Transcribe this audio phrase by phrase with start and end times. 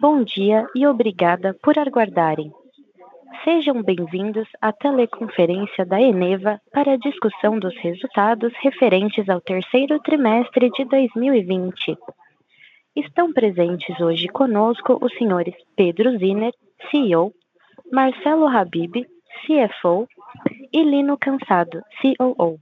[0.00, 2.50] Bom dia e obrigada por aguardarem.
[3.44, 10.70] Sejam bem-vindos à teleconferência da Eneva para a discussão dos resultados referentes ao terceiro trimestre
[10.70, 11.98] de 2020.
[12.96, 16.54] Estão presentes hoje conosco os senhores Pedro Ziner,
[16.90, 17.30] CEO,
[17.92, 19.04] Marcelo Habib,
[19.44, 20.08] CFO,
[20.72, 22.58] e Lino Cansado, COO.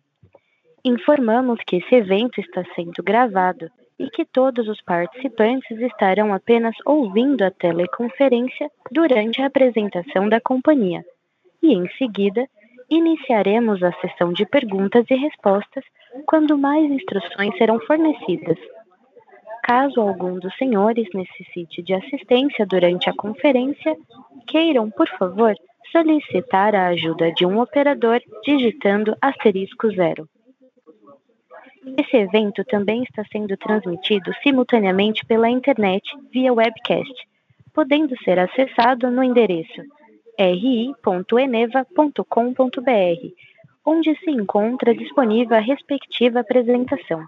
[0.84, 7.42] Informamos que esse evento está sendo gravado e que todos os participantes estarão apenas ouvindo
[7.42, 11.04] a teleconferência durante a apresentação da companhia.
[11.62, 12.46] E em seguida,
[12.88, 15.84] iniciaremos a sessão de perguntas e respostas
[16.26, 18.58] quando mais instruções serão fornecidas.
[19.62, 23.96] Caso algum dos senhores necessite de assistência durante a conferência,
[24.46, 25.54] queiram, por favor,
[25.92, 30.26] solicitar a ajuda de um operador digitando asterisco zero.
[31.96, 37.14] Esse evento também está sendo transmitido simultaneamente pela internet via webcast,
[37.72, 39.82] podendo ser acessado no endereço
[40.38, 41.02] ri.eneva.com.br,
[43.84, 47.24] onde se encontra disponível a respectiva apresentação.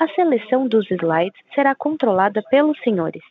[0.00, 3.22] A seleção dos slides será controlada pelos senhores.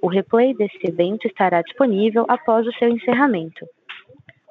[0.00, 3.66] O replay desse evento estará disponível após o seu encerramento.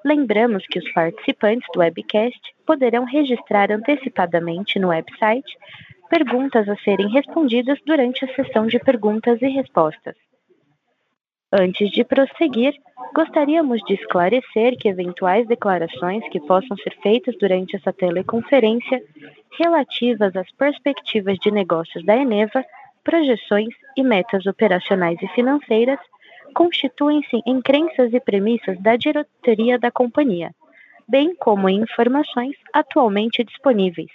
[0.08, 5.52] Lembramos que os participantes do webcast poderão registrar antecipadamente no website
[6.10, 10.16] perguntas a serem respondidas durante a sessão de perguntas e respostas.
[11.52, 12.74] Antes de prosseguir,
[13.14, 19.04] gostaríamos de esclarecer que eventuais declarações que possam ser feitas durante essa teleconferência
[19.60, 22.64] relativas às perspectivas de negócios da Eneva,
[23.04, 26.00] projeções e metas operacionais e financeiras
[26.54, 30.54] constituem-se em crenças e premissas da diretoria da companhia,
[31.08, 34.12] bem como em informações atualmente disponíveis.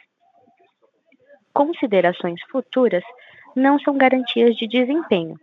[1.53, 3.05] Considerações futuras
[3.55, 5.39] não são garantias de desempenho.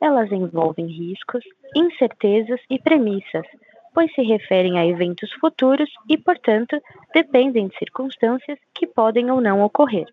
[0.00, 1.42] Elas envolvem riscos,
[1.74, 3.46] incertezas e premissas,
[3.94, 6.80] pois se referem a eventos futuros e, portanto,
[7.14, 10.06] dependem de circunstâncias que podem ou não ocorrer.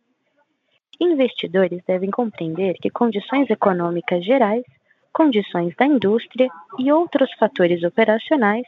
[0.99, 4.63] Investidores devem compreender que condições econômicas gerais
[5.13, 6.47] condições da indústria
[6.79, 8.65] e outros fatores operacionais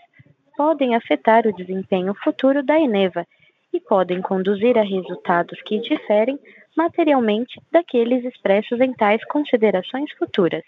[0.55, 3.25] podem afetar o desempenho futuro da Eneva
[3.73, 6.39] e podem conduzir a resultados que diferem
[6.75, 10.63] materialmente daqueles expressos em tais considerações futuras.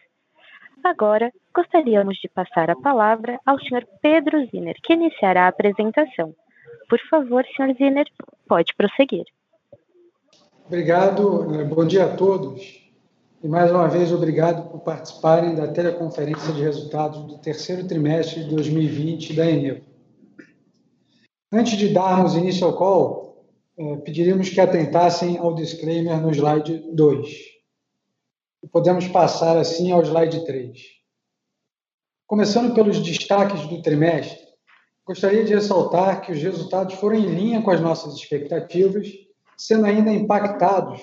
[0.84, 3.88] Agora, gostaríamos de passar a palavra ao Sr.
[4.02, 6.34] Pedro Ziner, que iniciará a apresentação.
[6.88, 7.76] Por favor, Sr.
[7.76, 8.08] Ziner,
[8.48, 9.26] pode prosseguir.
[10.68, 12.85] Obrigado, bom dia a todos.
[13.46, 18.50] E mais uma vez, obrigado por participarem da teleconferência de resultados do terceiro trimestre de
[18.50, 19.82] 2020 da Eneva.
[21.52, 23.46] Antes de darmos início ao call,
[23.78, 27.30] eh, pediríamos que atentassem ao disclaimer no slide 2.
[28.64, 30.80] E podemos passar assim ao slide 3.
[32.26, 34.40] Começando pelos destaques do trimestre,
[35.06, 39.08] gostaria de ressaltar que os resultados foram em linha com as nossas expectativas,
[39.56, 41.00] sendo ainda impactados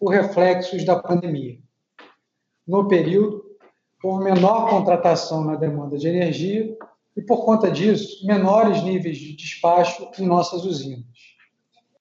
[0.00, 1.61] por reflexos da pandemia.
[2.66, 3.44] No período,
[4.02, 6.76] houve menor contratação na demanda de energia
[7.16, 11.04] e, por conta disso, menores níveis de despacho em nossas usinas.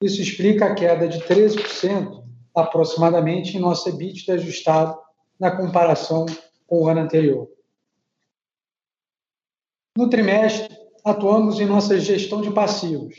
[0.02, 2.24] Isso explica a queda de 13%
[2.56, 4.98] aproximadamente em nosso EBITDA ajustado
[5.40, 6.26] na comparação
[6.68, 7.50] com o ano anterior.
[9.98, 13.16] No trimestre, atuamos em nossa gestão de passivos,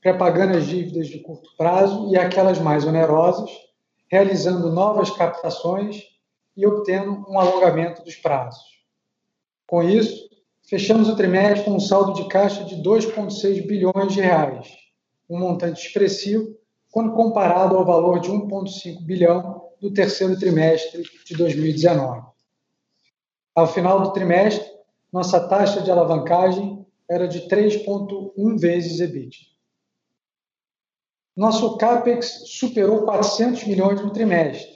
[0.00, 3.50] pré-pagando as dívidas de curto prazo e aquelas mais onerosas,
[4.10, 6.11] realizando novas captações
[6.56, 8.62] e obtendo um alongamento dos prazos.
[9.66, 10.28] Com isso,
[10.68, 14.68] fechamos o trimestre com um saldo de caixa de 2,6 bilhões de reais,
[15.28, 16.56] um montante expressivo
[16.90, 22.22] quando comparado ao valor de 1,5 bilhão do terceiro trimestre de 2019.
[23.54, 24.70] Ao final do trimestre,
[25.12, 29.36] nossa taxa de alavancagem era de 3,1 vezes EBITDA.
[31.34, 34.70] Nosso CAPEX superou 400 milhões no trimestre,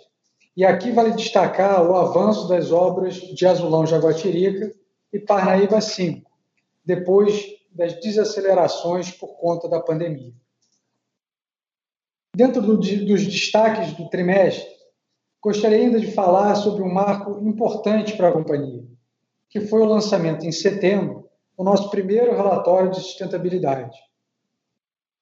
[0.56, 4.72] e aqui vale destacar o avanço das obras de Azulão Jaguatirica
[5.12, 6.31] e Parnaíba 5,
[6.85, 10.32] depois das desacelerações por conta da pandemia.
[12.35, 14.67] Dentro do, dos destaques do trimestre,
[15.43, 18.82] gostaria ainda de falar sobre um marco importante para a companhia,
[19.50, 23.97] que foi o lançamento em setembro do nosso primeiro relatório de sustentabilidade.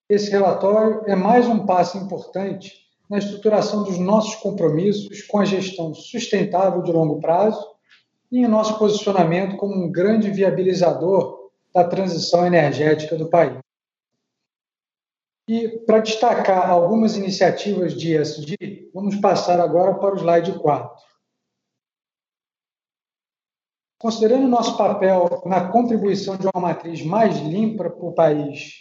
[0.08, 2.83] Esse relatório é mais um passo importante
[3.14, 7.64] na estruturação dos nossos compromissos com a gestão sustentável de longo prazo
[8.28, 13.56] e em nosso posicionamento como um grande viabilizador da transição energética do país.
[15.46, 21.04] E para destacar algumas iniciativas de ESG, vamos passar agora para o slide 4.
[24.00, 28.72] Considerando nosso papel na contribuição de uma matriz mais limpa para o país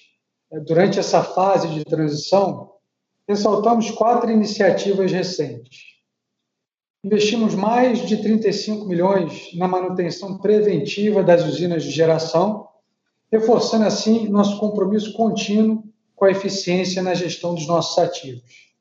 [0.51, 2.72] eh, durante essa fase de transição,
[3.27, 5.93] ressaltamos quatro iniciativas recentes.
[7.03, 12.67] Investimos mais de 35 milhões na manutenção preventiva das usinas de geração,
[13.31, 15.83] reforçando assim nosso compromisso contínuo
[16.15, 18.73] com a eficiência na gestão dos nossos ativos.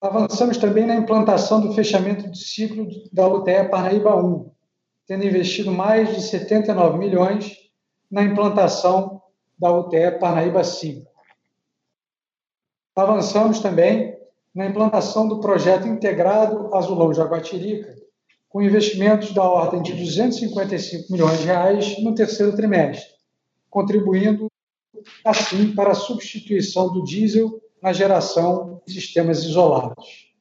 [0.00, 4.50] Avançamos também na implantação do fechamento do ciclo da UTE Parnaíba 1,
[5.06, 7.56] tendo investido mais de 79 milhões
[8.10, 9.20] na implantação
[9.58, 11.07] da UTE Parnaíba 5.
[12.98, 14.18] Avançamos também
[14.52, 17.94] na implantação do projeto integrado Azulão Jaguatirica,
[18.48, 23.08] com investimentos da ordem de 255 milhões de reais no terceiro trimestre,
[23.70, 24.50] contribuindo
[25.24, 30.34] assim para a substituição do diesel na geração de sistemas isolados.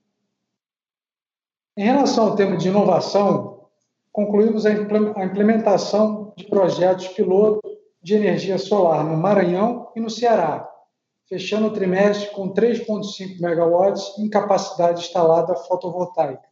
[1.78, 3.68] Em relação ao tema de inovação,
[4.12, 4.72] concluímos a
[5.24, 7.62] implementação de projetos piloto
[8.02, 10.68] de energia solar no Maranhão e no Ceará,
[11.28, 16.48] fechando o trimestre com 3,5 megawatts em capacidade instalada fotovoltaica.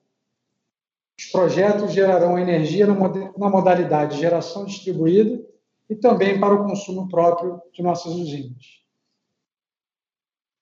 [1.18, 5.42] Os projetos gerarão energia na modalidade geração distribuída
[5.90, 8.84] e também para o consumo próprio de nossas usinas.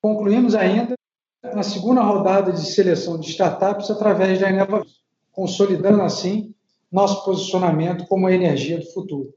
[0.01, 0.95] Concluímos ainda
[1.41, 4.85] na segunda rodada de seleção de startups através da Eneva,
[5.31, 6.53] consolidando assim
[6.91, 9.33] nosso posicionamento como a energia do futuro.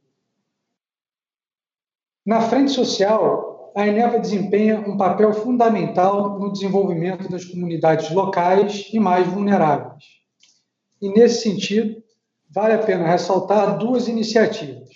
[2.24, 3.45] Na frente social,
[3.76, 10.02] a Eneva desempenha um papel fundamental no desenvolvimento das comunidades locais e mais vulneráveis.
[11.00, 12.02] E, nesse sentido,
[12.48, 14.88] vale a pena ressaltar duas iniciativas.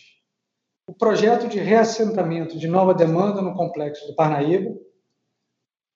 [0.86, 4.74] O projeto de reassentamento de nova demanda no Complexo do Parnaíba,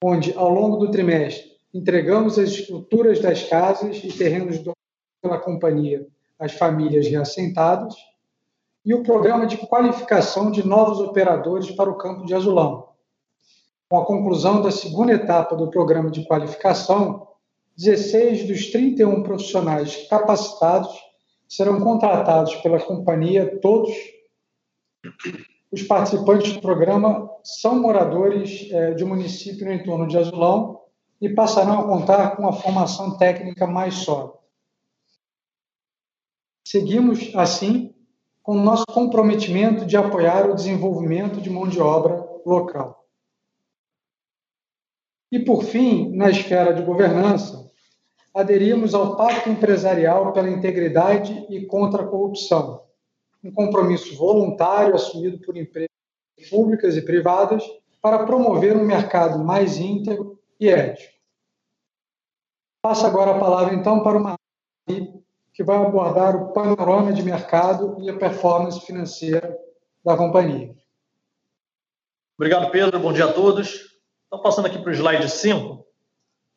[0.05, 4.63] onde, ao longo do trimestre, entregamos as estruturas das casas e terrenos
[5.23, 6.07] pela companhia
[6.39, 7.95] as famílias reassentadas,
[8.85, 12.91] e o programa de qualificação de novos operadores para o campo de Azulão.
[13.89, 17.29] Com a conclusão da segunda etapa do programa de qualificação,
[17.77, 20.93] 16 dos 31 profissionais capacitados
[21.49, 23.91] serão contratados pela companhia, todos
[25.71, 30.81] os participantes do programa são moradores é, de um município no entorno de Azulão
[31.21, 34.35] e passarão a contar com uma formação técnica mais sólida.
[36.67, 37.94] Seguimos, assim,
[38.45, 43.09] com o nosso comprometimento de apoiar o desenvolvimento de mão de obra local.
[45.33, 47.69] E, por fim, na esfera de governança,
[48.35, 52.85] aderimos ao Pacto Empresarial pela Integridade e contra a Corrupção,
[53.43, 55.89] um compromisso voluntário assumido por empresas
[56.51, 57.65] públicas e privadas
[58.03, 61.15] para promover um mercado mais íntegro e ético.
[62.83, 65.14] Passo agora a palavra, então, para o Marie
[65.55, 69.57] que vai abordar o panorama de mercado e a performance financeira
[70.05, 70.75] da companhia.
[72.37, 72.99] Obrigado, Pedro.
[72.99, 73.97] Bom dia a todos.
[74.27, 75.87] Então, passando aqui para o slide 5,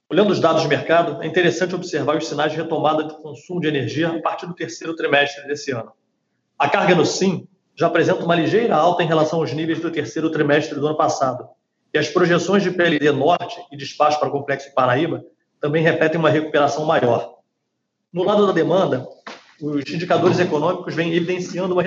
[0.10, 3.68] olhando os dados de mercado, é interessante observar os sinais de retomada do consumo de
[3.68, 5.94] energia a partir do terceiro trimestre desse ano.
[6.58, 10.32] A carga no SIM já apresenta uma ligeira alta em relação aos níveis do terceiro
[10.32, 11.48] trimestre do ano passado,
[11.94, 15.24] e as projeções de PLD Norte e despacho para o Complexo Paraíba
[15.62, 17.37] também repetem uma recuperação maior.
[18.12, 19.08] No lado da demanda,
[19.62, 21.84] os indicadores econômicos vêm evidenciando uma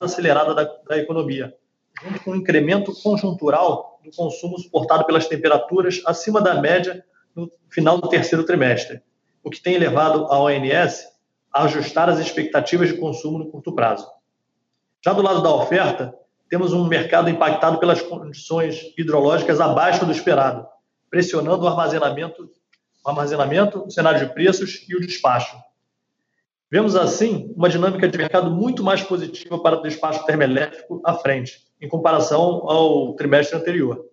[0.00, 1.54] acelerada da, da economia,
[2.02, 8.00] junto com um incremento conjuntural do consumo suportado pelas temperaturas acima da média no final
[8.00, 9.02] do terceiro trimestre,
[9.42, 11.06] o que tem levado a ONS
[11.52, 14.06] a ajustar as expectativas de consumo no curto prazo.
[15.04, 16.14] Já do lado da oferta,
[16.48, 20.66] temos um mercado impactado pelas condições hidrológicas abaixo do esperado,
[21.10, 22.50] pressionando o armazenamento,
[23.06, 25.56] o armazenamento, o cenário de preços e o despacho.
[26.70, 31.64] Vemos, assim, uma dinâmica de mercado muito mais positiva para o despacho termoelétrico à frente,
[31.80, 34.04] em comparação ao trimestre anterior.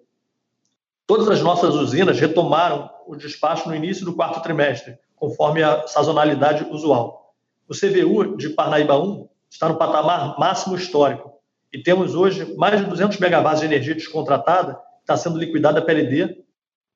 [1.08, 6.66] Todas as nossas usinas retomaram o despacho no início do quarto trimestre, conforme a sazonalidade
[6.70, 7.34] usual.
[7.68, 11.34] O CVU de Parnaíba 1 está no patamar máximo histórico
[11.74, 16.44] e temos hoje mais de 200 megawatts de energia descontratada, está sendo liquidada a PLD,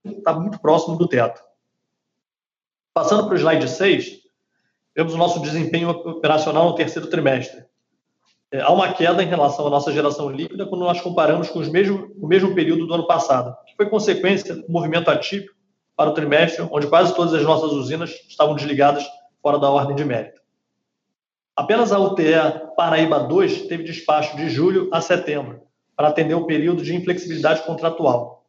[0.05, 1.46] está muito próximo do teto.
[2.97, 4.23] Passando para o slide 6,
[4.95, 7.63] vemos o nosso desempenho operacional no terceiro trimestre.
[8.51, 12.11] É, há uma queda em relação à nossa geração líquida quando nós comparamos com mesmo,
[12.19, 15.53] o mesmo período do ano passado, que foi consequência do movimento atípico
[15.95, 19.05] para o trimestre, onde quase todas as nossas usinas estavam desligadas
[19.43, 20.41] fora da ordem de mérito.
[21.55, 22.33] Apenas a UTE
[22.75, 25.61] Paraíba 2 teve despacho de julho a setembro,
[25.95, 28.47] para atender o período de inflexibilidade contratual.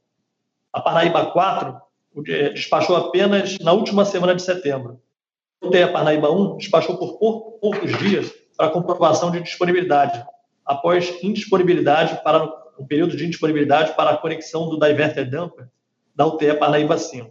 [0.73, 1.88] A Paraíba 4
[2.23, 5.01] despachou apenas na última semana de setembro,
[5.63, 10.25] UTE Parnaíba 1 despachou por poucos dias para comprovação de disponibilidade,
[10.65, 12.45] após indisponibilidade para
[12.79, 15.69] o período de indisponibilidade para a conexão do Diverter Dumper
[16.15, 17.29] da UTE Parnaíba 5.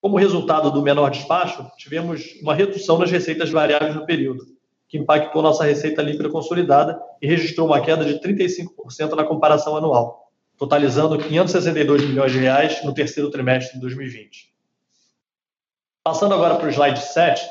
[0.00, 4.44] Como resultado do menor despacho, tivemos uma redução nas receitas variáveis no período,
[4.86, 10.23] que impactou nossa receita líquida consolidada e registrou uma queda de 35% na comparação anual,
[10.58, 14.52] totalizando 562 milhões de reais no terceiro trimestre de 2020.
[16.02, 17.42] Passando agora para o slide 7,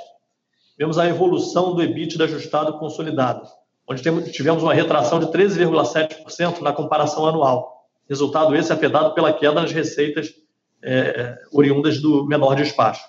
[0.77, 3.47] vemos a evolução do EBITDA ajustado consolidado,
[3.87, 7.87] onde tivemos uma retração de 13,7% na comparação anual.
[8.07, 10.33] Resultado esse afetado pela queda nas receitas
[10.81, 13.03] é, oriundas do menor despacho.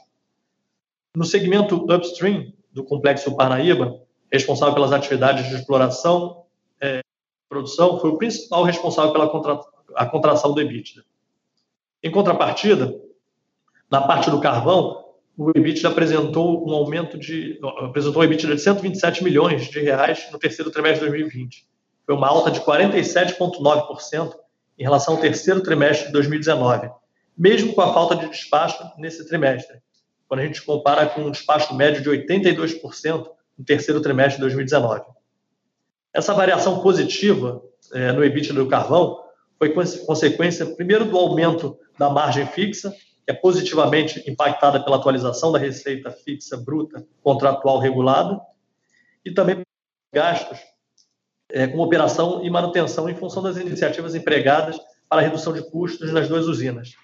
[1.15, 4.01] No segmento upstream do complexo Parnaíba,
[4.33, 6.45] responsável pelas atividades de exploração
[6.83, 7.01] e é,
[7.49, 9.29] produção, foi o principal responsável pela
[9.97, 11.05] a contração do EBITDA.
[12.03, 12.95] Em contrapartida,
[13.91, 15.05] na parte do carvão,
[15.37, 20.39] o EBITDA apresentou um aumento de apresentou um EBITDA de 127 milhões de reais no
[20.39, 21.67] terceiro trimestre de 2020.
[22.07, 24.35] Foi uma alta de 47,9%
[24.79, 26.91] em relação ao terceiro trimestre de 2019
[27.37, 29.79] mesmo com a falta de despacho nesse trimestre,
[30.29, 33.27] quando a gente compara com um despacho médio de 82%
[33.59, 35.03] no terceiro trimestre de 2019.
[36.13, 37.61] Essa variação positiva
[37.93, 39.24] é, no EBITDA do carvão
[39.59, 39.73] foi
[40.07, 46.11] consequência, primeiro, do aumento da margem fixa, que é positivamente impactada pela atualização da receita
[46.11, 48.41] fixa bruta contratual regulada,
[49.25, 49.63] e também
[50.13, 50.59] gastos
[51.51, 56.29] é, com operação e manutenção em função das iniciativas empregadas para redução de custos nas
[56.29, 56.95] duas usinas.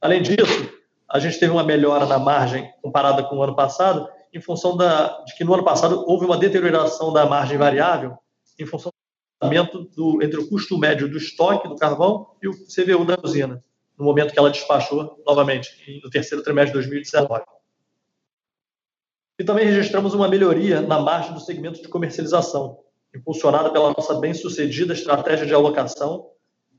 [0.00, 0.72] Além disso,
[1.08, 5.22] a gente teve uma melhora na margem comparada com o ano passado, em função da,
[5.24, 8.18] de que no ano passado houve uma deterioração da margem variável,
[8.58, 8.92] em função
[9.40, 13.62] aumento do, entre o custo médio do estoque do carvão e o CVU da usina,
[13.96, 17.44] no momento que ela despachou novamente, no terceiro trimestre de 2019.
[19.38, 22.80] E também registramos uma melhoria na margem do segmento de comercialização,
[23.14, 26.30] impulsionada pela nossa bem-sucedida estratégia de alocação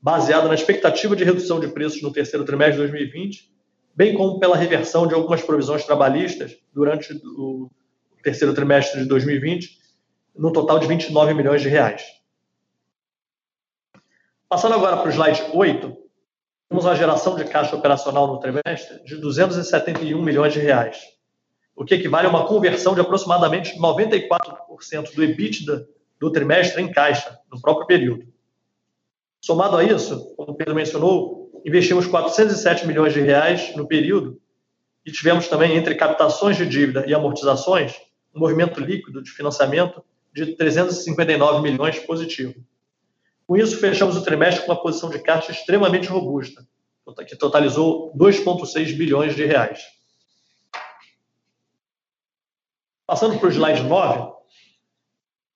[0.01, 3.51] baseada na expectativa de redução de preços no terceiro trimestre de 2020,
[3.95, 7.69] bem como pela reversão de algumas provisões trabalhistas durante o
[8.23, 9.77] terceiro trimestre de 2020,
[10.35, 12.18] no total de 29 milhões de reais.
[14.49, 15.95] Passando agora para o slide 8,
[16.69, 20.97] temos uma geração de caixa operacional no trimestre de 271 milhões de reais,
[21.75, 25.87] o que equivale a uma conversão de aproximadamente 94% do EBITDA
[26.19, 28.27] do trimestre em caixa, no próprio período.
[29.39, 34.41] Somado a isso, como o Pedro mencionou, investimos 407 milhões de reais no período
[35.05, 38.01] e tivemos também, entre captações de dívida e amortizações,
[38.33, 40.03] um movimento líquido de financiamento
[40.33, 42.55] de 359 milhões positivo.
[43.49, 46.67] Com isso, fechamos o trimestre com uma posição de caixa extremamente robusta,
[47.27, 49.81] que totalizou 2,6 bilhões de reais.
[53.07, 54.33] Passando para o slide 9,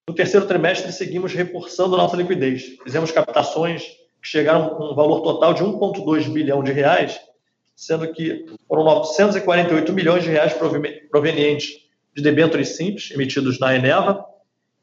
[0.10, 2.80] no terceiro trimestre, seguimos reforçando nossa liquidez.
[2.84, 7.22] Fizemos captações que chegaram com um valor total de 1,2 bilhão de reais,
[7.76, 10.52] sendo que foram 948 milhões de reais
[11.12, 11.84] provenientes
[12.16, 14.33] de debêntures simples emitidos na Eneva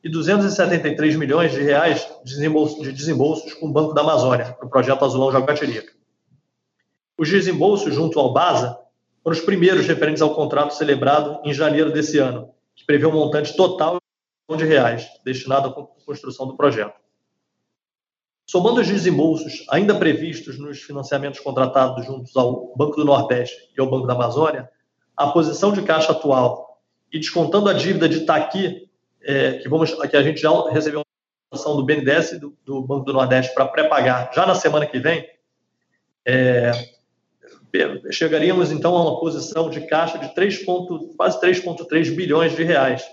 [0.02, 4.66] e 273 milhões de reais de desembolsos, de desembolsos com o Banco da Amazônia, para
[4.66, 5.92] o projeto Azulão Jaguatirica.
[7.18, 8.78] Os desembolsos junto ao BASA
[9.22, 13.54] foram os primeiros referentes ao contrato celebrado em janeiro desse ano, que prevê um montante
[13.54, 13.98] total
[14.56, 16.98] de reais destinado à construção do projeto.
[18.46, 23.88] Somando os desembolsos ainda previstos nos financiamentos contratados juntos ao Banco do Nordeste e ao
[23.88, 24.68] Banco da Amazônia,
[25.16, 26.80] a posição de caixa atual
[27.12, 28.89] e descontando a dívida de Itaqui,
[29.22, 33.04] é, que, vamos, que a gente já recebeu uma ação do BNDES do, do Banco
[33.04, 35.28] do Nordeste para pré-pagar já na semana que vem,
[36.26, 36.72] é,
[38.10, 40.64] chegaríamos então a uma posição de caixa de 3,
[41.16, 43.04] quase 3,3 bilhões de reais,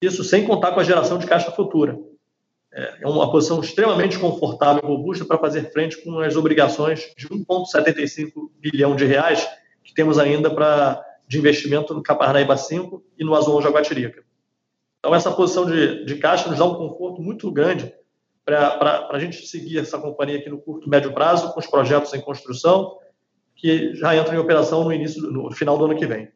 [0.00, 1.98] isso sem contar com a geração de caixa futura.
[2.72, 7.26] É, é uma posição extremamente confortável e robusta para fazer frente com as obrigações de
[7.28, 9.48] 1,75 bilhão de reais
[9.82, 14.25] que temos ainda para, de investimento no Caparnaíba 5 e no Azul Jaguatirica.
[14.98, 17.92] Então, essa posição de, de caixa nos dá um conforto muito grande
[18.44, 22.14] para a gente seguir essa companhia aqui no curto e médio prazo, com os projetos
[22.14, 22.98] em construção,
[23.56, 26.30] que já entram em operação no início, no final do ano que vem.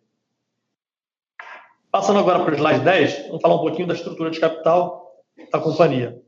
[1.90, 5.58] Passando agora para o slide 10, vamos falar um pouquinho da estrutura de capital da
[5.58, 6.20] companhia.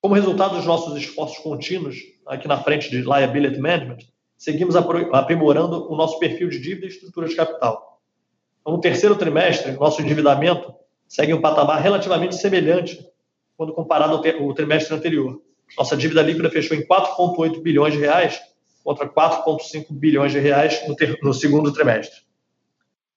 [0.00, 3.98] Como resultado dos nossos esforços contínuos aqui na frente de liability management,
[4.38, 8.00] seguimos aprimorando o nosso perfil de dívida e estrutura de capital.
[8.60, 10.74] Então, no terceiro trimestre, nosso endividamento
[11.10, 13.04] segue um patamar relativamente semelhante
[13.56, 15.42] quando comparado ao trimestre anterior.
[15.76, 18.40] Nossa dívida líquida fechou em 4,8 bilhões de reais
[18.82, 22.20] contra 4,5 bilhões de reais no, no segundo trimestre.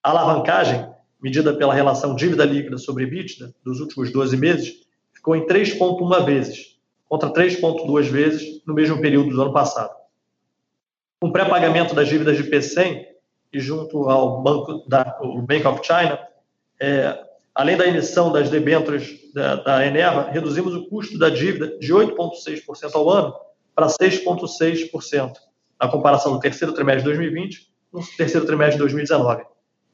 [0.03, 5.47] A alavancagem medida pela relação dívida líquida sobre EBITDA dos últimos 12 meses, ficou em
[5.47, 9.95] 3,1 vezes, contra 3,2 vezes no mesmo período do ano passado.
[11.21, 13.05] Com pré-pagamento das dívidas de P100
[13.53, 16.19] e junto ao Banco da, o Bank of China,
[16.77, 17.17] é,
[17.53, 19.77] além da emissão das debêntures da, da
[20.31, 23.35] reduzimos o custo da dívida de 8,6% ao ano
[23.75, 25.33] para 6,6%
[25.79, 29.43] na comparação do terceiro trimestre de 2020 com o terceiro trimestre de 2019.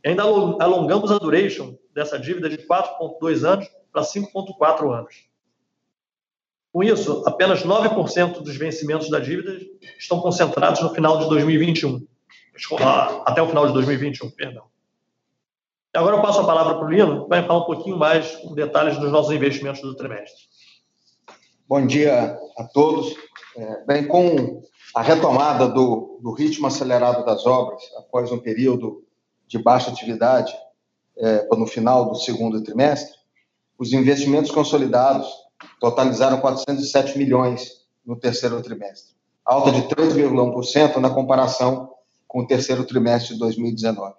[0.04, 5.30] E ainda alongamos a duration dessa dívida de 4,2 anos para 5,4 anos.
[6.72, 9.60] Com isso, apenas 9% dos vencimentos da dívida
[9.98, 12.08] estão concentrados no final de 2021.
[13.26, 14.69] Até o final de 2021, perdão.
[15.94, 18.54] Agora eu passo a palavra para o Lino, que vai falar um pouquinho mais com
[18.54, 20.44] detalhes dos nossos investimentos do trimestre.
[21.68, 23.16] Bom dia a todos.
[23.58, 24.62] É, bem, com
[24.96, 29.04] a retomada do, do, ritmo acelerado das obras, após um período
[29.48, 30.54] de baixa atividade
[31.18, 33.18] é, no final do segundo trimestre,
[33.78, 35.28] os investimentos consolidados
[35.80, 41.92] totalizaram 407 milhões no terceiro trimestre, alta de 3,1% na comparação
[42.28, 44.16] com o terceiro trimestre de 2019,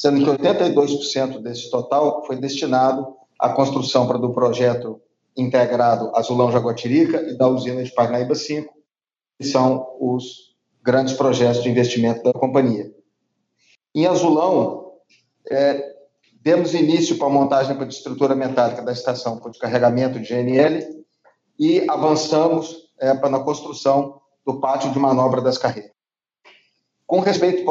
[0.00, 4.98] sendo que 82% desse total foi destinado à construção do projeto
[5.36, 8.72] integrado Azulão Jaguatirica e da usina de Parnaíba 5,
[9.38, 12.90] que são os grandes projetos de investimento da companhia.
[13.94, 14.94] Em Azulão,
[15.50, 15.94] é,
[16.40, 21.04] demos início para a montagem de estrutura metálica da estação de carregamento de GNL
[21.58, 25.92] e avançamos é, para a construção do pátio de manobra das carreiras.
[27.06, 27.66] Com respeito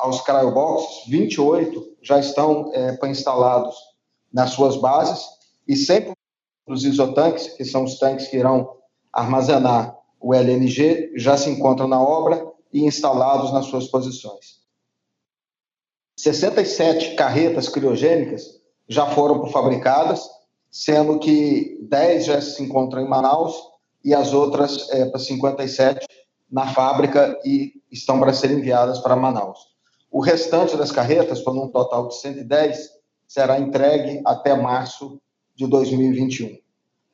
[0.00, 3.76] aos, cryoboxes, 28 já estão é, instalados
[4.32, 5.24] nas suas bases
[5.66, 6.12] e 100%
[6.66, 8.76] dos isotanques, que são os tanques que irão
[9.12, 14.60] armazenar o LNG já se encontram na obra e instalados nas suas posições.
[16.16, 20.28] 67 carretas criogênicas já foram fabricadas,
[20.70, 23.56] sendo que 10 já se encontram em Manaus
[24.04, 26.06] e as outras é, para 57
[26.50, 29.69] na fábrica e estão para serem enviadas para Manaus.
[30.10, 32.90] O restante das carretas, por um total de 110,
[33.28, 35.20] será entregue até março
[35.54, 36.58] de 2021.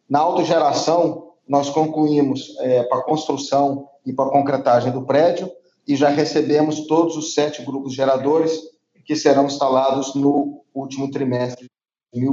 [0.09, 5.51] Na autogeração, nós concluímos é, para a construção e para a concretagem do prédio
[5.87, 8.59] e já recebemos todos os sete grupos geradores
[9.05, 11.71] que serão instalados no último trimestre
[12.13, 12.25] de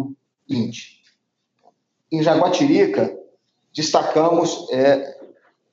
[0.48, 1.04] 2020.
[2.12, 3.16] Em Jaguatirica,
[3.74, 5.20] destacamos é,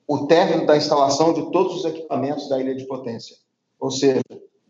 [0.07, 3.35] o término da instalação de todos os equipamentos da ilha de potência,
[3.79, 4.21] ou seja,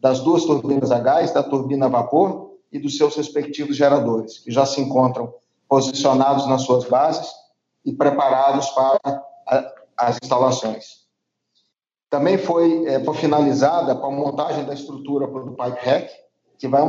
[0.02, 4.52] das duas turbinas a gás, da turbina a vapor e dos seus respectivos geradores, que
[4.52, 5.32] já se encontram
[5.70, 7.32] posicionados nas suas bases
[7.86, 9.00] e preparados para
[9.48, 11.02] a, as instalações.
[12.10, 16.12] Também foi é, finalizada a montagem da estrutura do pipe rack,
[16.58, 16.82] que vai,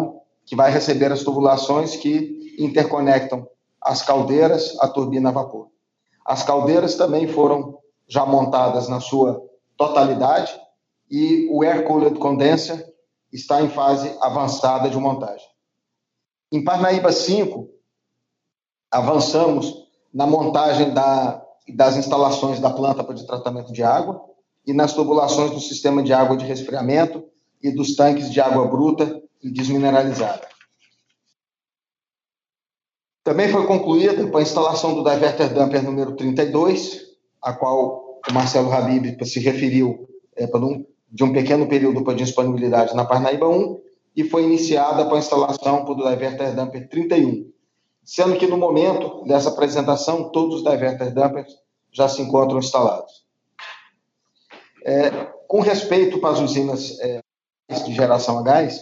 [0.46, 3.46] que vai receber as tubulações que interconectam
[3.81, 5.68] as caldeiras à turbina a vapor.
[6.25, 9.42] As caldeiras também foram já montadas na sua
[9.77, 10.53] totalidade
[11.11, 12.92] e o air cooled condenser
[13.33, 15.47] está em fase avançada de montagem.
[16.53, 17.68] Em Parnaíba 5,
[18.90, 19.75] avançamos
[20.12, 21.42] na montagem da,
[21.75, 24.23] das instalações da planta de tratamento de água
[24.66, 27.25] e nas tubulações do sistema de água de resfriamento
[27.62, 30.47] e dos tanques de água bruta e desmineralizada.
[33.25, 37.01] Também foi concluída a instalação do diverter dumper número 32,
[37.40, 42.96] a qual o Marcelo Habib se referiu é, um, de um pequeno período para disponibilidade
[42.96, 43.81] na Parnaíba 1,
[44.16, 47.51] e foi iniciada a instalação do diverter dumper 31,
[48.03, 51.53] sendo que no momento dessa apresentação, todos os diverter dampers
[51.90, 53.27] já se encontram instalados.
[54.85, 55.11] É,
[55.46, 57.20] com respeito para as usinas é,
[57.85, 58.81] de geração a gás,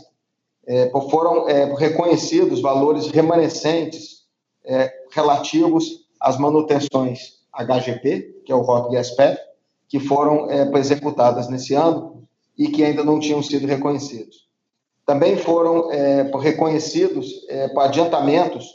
[0.67, 4.21] é, foram é, reconhecidos valores remanescentes
[4.65, 9.39] é, relativos às manutenções HGP, que é o Hot Gas Path,
[9.89, 12.20] que foram é, executadas nesse ano
[12.61, 14.47] e que ainda não tinham sido reconhecidos.
[15.07, 15.89] Também foram
[16.39, 17.27] reconhecidos
[17.73, 18.67] para adiantamentos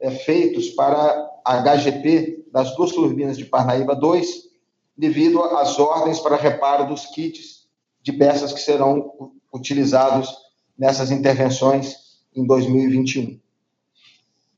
[0.00, 4.48] é, feitos para a HGP das duas turbinas de Parnaíba 2,
[4.96, 7.68] devido às ordens para reparo dos kits
[8.02, 10.36] de peças que serão utilizados
[10.76, 11.94] nessas intervenções
[12.34, 13.38] em 2021.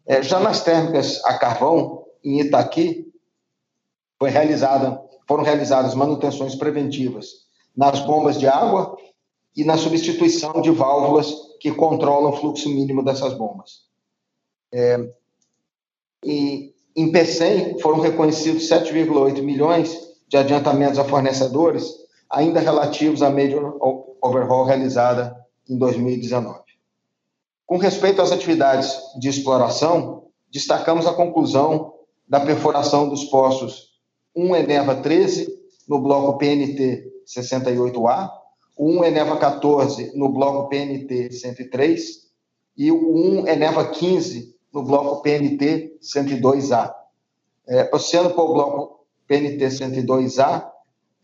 [0.07, 3.13] É, já nas térmicas a carvão, em Itaqui,
[4.23, 8.97] realizada, foram realizadas manutenções preventivas nas bombas de água
[9.57, 13.83] e na substituição de válvulas que controlam o fluxo mínimo dessas bombas.
[14.73, 14.99] É,
[16.25, 19.97] e em P100 foram reconhecidos 7,8 milhões
[20.29, 21.93] de adiantamentos a fornecedores,
[22.29, 23.77] ainda relativos à major
[24.23, 25.37] overhaul realizada
[25.69, 26.61] em 2019.
[27.67, 31.95] Com respeito às atividades de exploração, destacamos a conclusão
[32.29, 33.91] da perfuração dos poços
[34.35, 35.49] 1 Eneva 13
[35.89, 38.31] no bloco PNT 68A,
[38.77, 42.31] o 1 Eneva 14 no bloco PNT 103
[42.77, 46.93] e o 1 Eneva 15 no bloco PNT 102A.
[47.69, 50.69] É, Oceano para o bloco PNT 102A,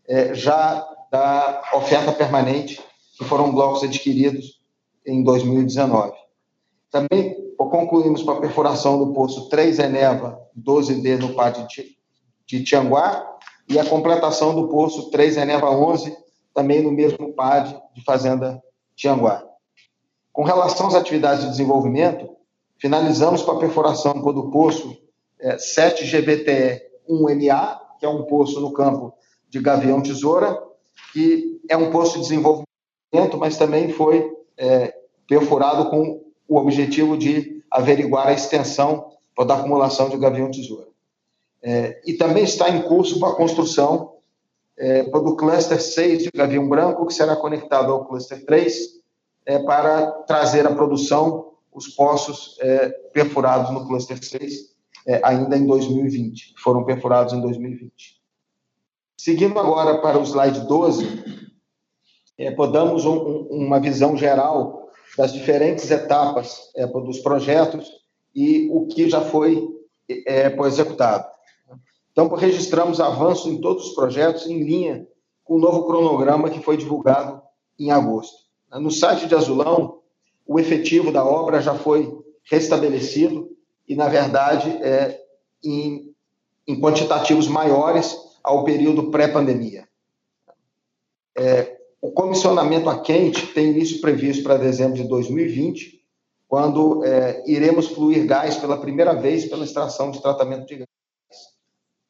[0.07, 2.81] é, já da oferta permanente,
[3.17, 4.61] que foram blocos adquiridos
[5.05, 6.13] em 2019.
[6.91, 11.67] Também concluímos com a perfuração do poço 3 Eneva 12D no PAD
[12.45, 16.15] de Tianguá e a completação do poço 3 Eneva 11
[16.53, 18.61] também no mesmo PAD de Fazenda
[18.95, 19.43] Tianguá.
[20.31, 22.29] Com relação às atividades de desenvolvimento,
[22.79, 24.97] finalizamos com a perfuração do poço
[25.39, 29.13] é, 7 GBTE 1MA, que é um poço no campo
[29.49, 30.57] de Gavião Tesoura,
[31.13, 34.93] que é um poço de desenvolvimento, mas também foi é,
[35.27, 39.11] perfurado com o objetivo de averiguar a extensão
[39.45, 40.87] da acumulação de Gavião Tesoura.
[41.69, 44.13] É, e também está em curso a construção
[44.77, 48.73] é, do cluster 6 de Gavião Branco, que será conectado ao cluster 3
[49.45, 54.77] é, para trazer à produção os poços é, perfurados no cluster 6
[55.07, 57.91] é, ainda em 2020, foram perfurados em 2020.
[59.17, 61.51] Seguindo agora para o slide 12,
[62.37, 67.91] é, podamos um, uma visão geral das diferentes etapas é, dos projetos
[68.33, 69.67] e o que já foi
[70.25, 71.35] é, executado.
[72.17, 75.07] Então, registramos avanço em todos os projetos em linha
[75.43, 77.39] com o novo cronograma que foi divulgado
[77.79, 78.35] em agosto.
[78.71, 79.99] No site de Azulão,
[80.43, 82.11] o efetivo da obra já foi
[82.49, 83.47] restabelecido
[83.87, 85.21] e, na verdade, é,
[85.63, 86.11] em,
[86.67, 89.87] em quantitativos maiores ao período pré-pandemia.
[91.37, 96.03] É, o comissionamento a quente tem início previsto para dezembro de 2020,
[96.47, 100.96] quando é, iremos fluir gás pela primeira vez pela extração de tratamento de gás.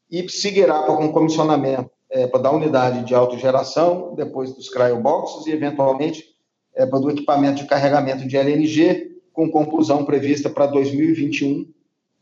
[0.09, 6.23] E seguirá com o comissionamento é, da unidade de autogeração, depois dos cryoboxes e, eventualmente,
[6.75, 11.67] é, do equipamento de carregamento de LNG, com conclusão prevista para 2021,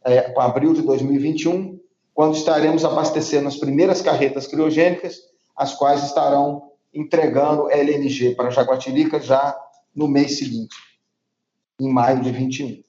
[0.04, 1.80] é, para abril de 2021,
[2.14, 5.20] quando estaremos abastecendo as primeiras carretas criogênicas,
[5.56, 9.56] as quais estarão entregando LNG para Jaguatirica já
[9.94, 10.76] no mês seguinte,
[11.80, 12.82] em maio de 21.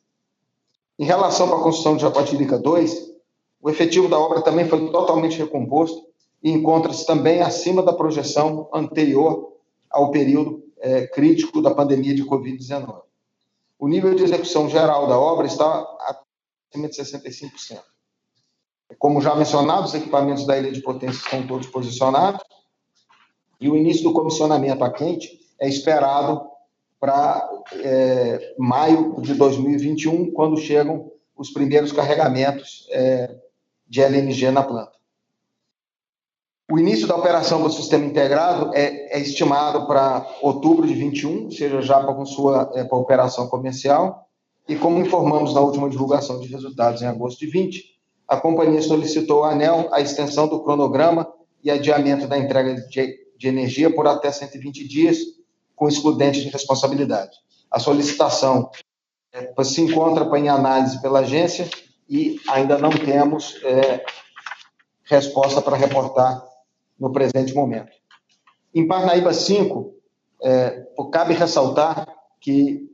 [0.99, 3.16] Em relação à construção de Jaguatirica 2,
[3.67, 6.07] o efetivo da obra também foi totalmente recomposto
[6.43, 9.55] e encontra-se também acima da projeção anterior
[9.91, 13.07] ao período é, crítico da pandemia de Covid-19
[13.79, 15.87] o nível de execução geral da obra está
[16.71, 17.81] acima de 65%.
[18.99, 22.43] Como já mencionado, os equipamentos da ilha de potência estão todos posicionados
[23.61, 26.49] e o início do comissionamento a quente é esperado
[26.99, 33.37] para é, maio de 2021, quando chegam os primeiros carregamentos é,
[33.87, 34.97] de LNG na planta.
[36.71, 41.51] O início da operação do sistema integrado é, é estimado para outubro de 21, ou
[41.53, 44.27] seja, já com sua é, para operação comercial.
[44.69, 47.97] E como informamos na última divulgação de resultados em agosto de 20,
[48.27, 53.49] a companhia solicitou à ANEL a extensão do cronograma e adiamento da entrega de, de
[53.49, 55.19] energia por até 120 dias,
[55.77, 57.37] com excludente de responsabilidade.
[57.71, 58.69] A solicitação
[59.33, 61.69] é, se encontra em análise pela agência
[62.09, 64.05] e ainda não temos é,
[65.05, 66.45] resposta para reportar
[66.99, 67.93] no presente momento.
[68.75, 69.95] Em Parnaíba 5,
[70.43, 72.07] é, cabe ressaltar
[72.41, 72.89] que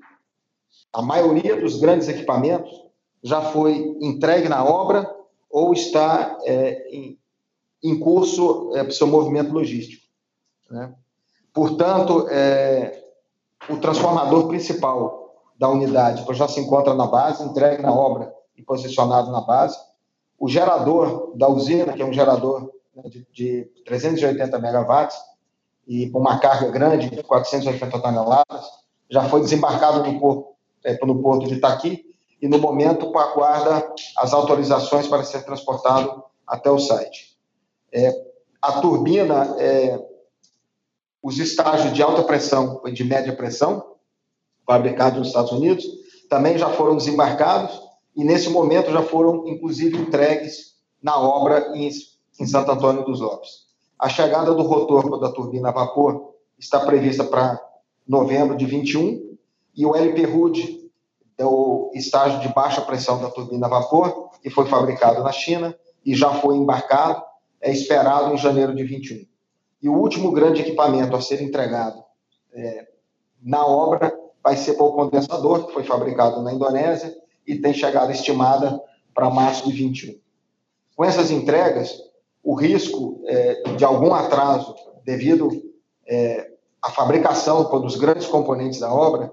[0.92, 2.70] a maioria dos grandes equipamentos
[3.22, 5.08] já foi entregue na obra
[5.50, 7.18] ou está é, em,
[7.82, 10.02] em, curso é, seu movimento logístico.
[10.70, 10.94] Né?
[11.52, 13.02] Portanto, é,
[13.68, 19.30] o transformador principal da unidade já se encontra na base, entregue na obra e posicionado
[19.30, 19.78] na base.
[20.38, 25.16] O gerador da usina, que é um gerador né, de, de 380 megawatts
[25.86, 28.66] e com uma carga grande de 480 toneladas,
[29.10, 32.04] já foi desembarcado no porto, é, no porto de Itaqui
[32.40, 37.36] e, no momento, aguarda as autorizações para ser transportado até o site.
[37.92, 38.10] É,
[38.60, 40.00] a turbina, é,
[41.22, 43.96] os estágios de alta pressão e de média pressão,
[44.66, 45.84] fabricados nos Estados Unidos,
[46.28, 47.78] também já foram desembarcados
[48.14, 51.90] e, nesse momento, já foram, inclusive, entregues na obra em
[52.40, 53.66] em Santo Antônio dos Lopes.
[53.98, 57.60] A chegada do rotor da turbina a vapor está prevista para
[58.06, 59.36] novembro de 21
[59.76, 60.90] e o LP RUD,
[61.40, 66.14] o estágio de baixa pressão da turbina a vapor, que foi fabricado na China e
[66.14, 67.22] já foi embarcado,
[67.60, 69.24] é esperado em janeiro de 21.
[69.82, 72.02] E o último grande equipamento a ser entregado
[72.52, 72.88] é,
[73.42, 77.12] na obra vai ser para o condensador, que foi fabricado na Indonésia
[77.46, 78.80] e tem chegada estimada
[79.14, 80.18] para março de 21.
[80.96, 81.98] Com essas entregas,
[82.42, 84.74] o risco é, de algum atraso
[85.04, 85.50] devido
[86.06, 89.32] é, à fabricação dos grandes componentes da obra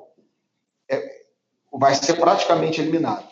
[0.89, 1.23] é,
[1.71, 3.27] vai ser praticamente eliminado.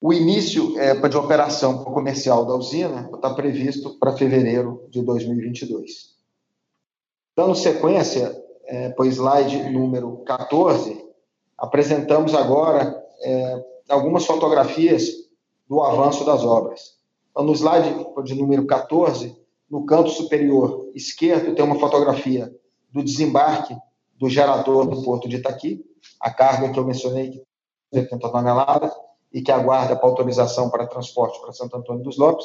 [0.00, 6.16] O início é, de operação comercial da usina está previsto para fevereiro de 2022.
[7.36, 11.11] Dando sequência é, para o slide número 14,
[11.56, 15.08] apresentamos agora é, algumas fotografias
[15.68, 16.96] do avanço das obras.
[17.30, 19.36] Então, no slide de número 14,
[19.70, 22.54] no canto superior esquerdo, tem uma fotografia
[22.90, 23.74] do desembarque
[24.18, 25.84] do gerador do porto de Itaqui,
[26.20, 27.42] a carga que eu mencionei, que
[27.92, 28.92] 80 toneladas,
[29.32, 32.44] e que aguarda para autorização para transporte para Santo Antônio dos Lopes.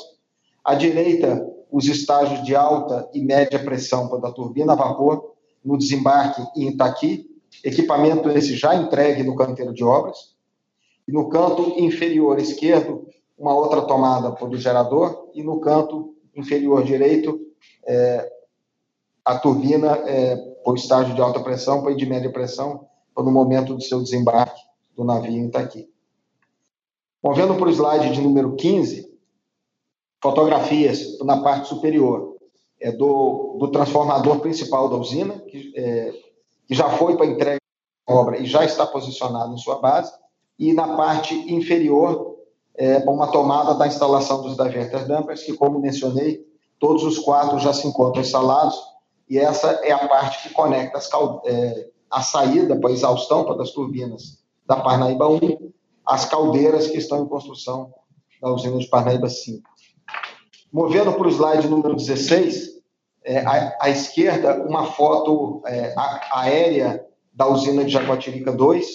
[0.63, 6.41] À direita, os estágios de alta e média pressão da turbina a vapor no desembarque
[6.56, 7.30] em Itaqui,
[7.63, 10.36] equipamento esse já entregue no canteiro de obras.
[11.08, 16.84] E no canto inferior esquerdo, uma outra tomada para o gerador, e no canto inferior
[16.84, 17.39] direito,
[17.88, 18.32] é,
[19.24, 23.82] a turbina é, o estágio de alta pressão, para de média pressão, no momento do
[23.82, 24.62] seu desembarque
[24.96, 25.89] do navio em Itaqui.
[27.24, 29.12] Movendo para o slide de número 15,
[30.22, 32.36] fotografias na parte superior
[32.80, 36.13] é, do, do transformador principal da usina, que, é,
[36.68, 37.62] que já foi para entrega
[38.08, 40.12] da obra e já está posicionado em sua base,
[40.60, 42.36] e na parte inferior,
[42.76, 46.46] é, uma tomada da instalação dos diverter dampers, que, como mencionei,
[46.80, 48.76] todos os quatro já se encontram instalados,
[49.30, 51.10] e essa é a parte que conecta as,
[51.46, 55.40] é, a saída para a exaustão para das turbinas da Parnaíba 1,
[56.06, 57.94] as caldeiras que estão em construção
[58.42, 59.68] da usina de Parnaíba 5.
[60.72, 62.77] Movendo para o slide número 16,
[63.24, 65.94] é, à, à, esquerda, uma foto é,
[66.32, 68.88] aérea da usina de Jaguatirica 2.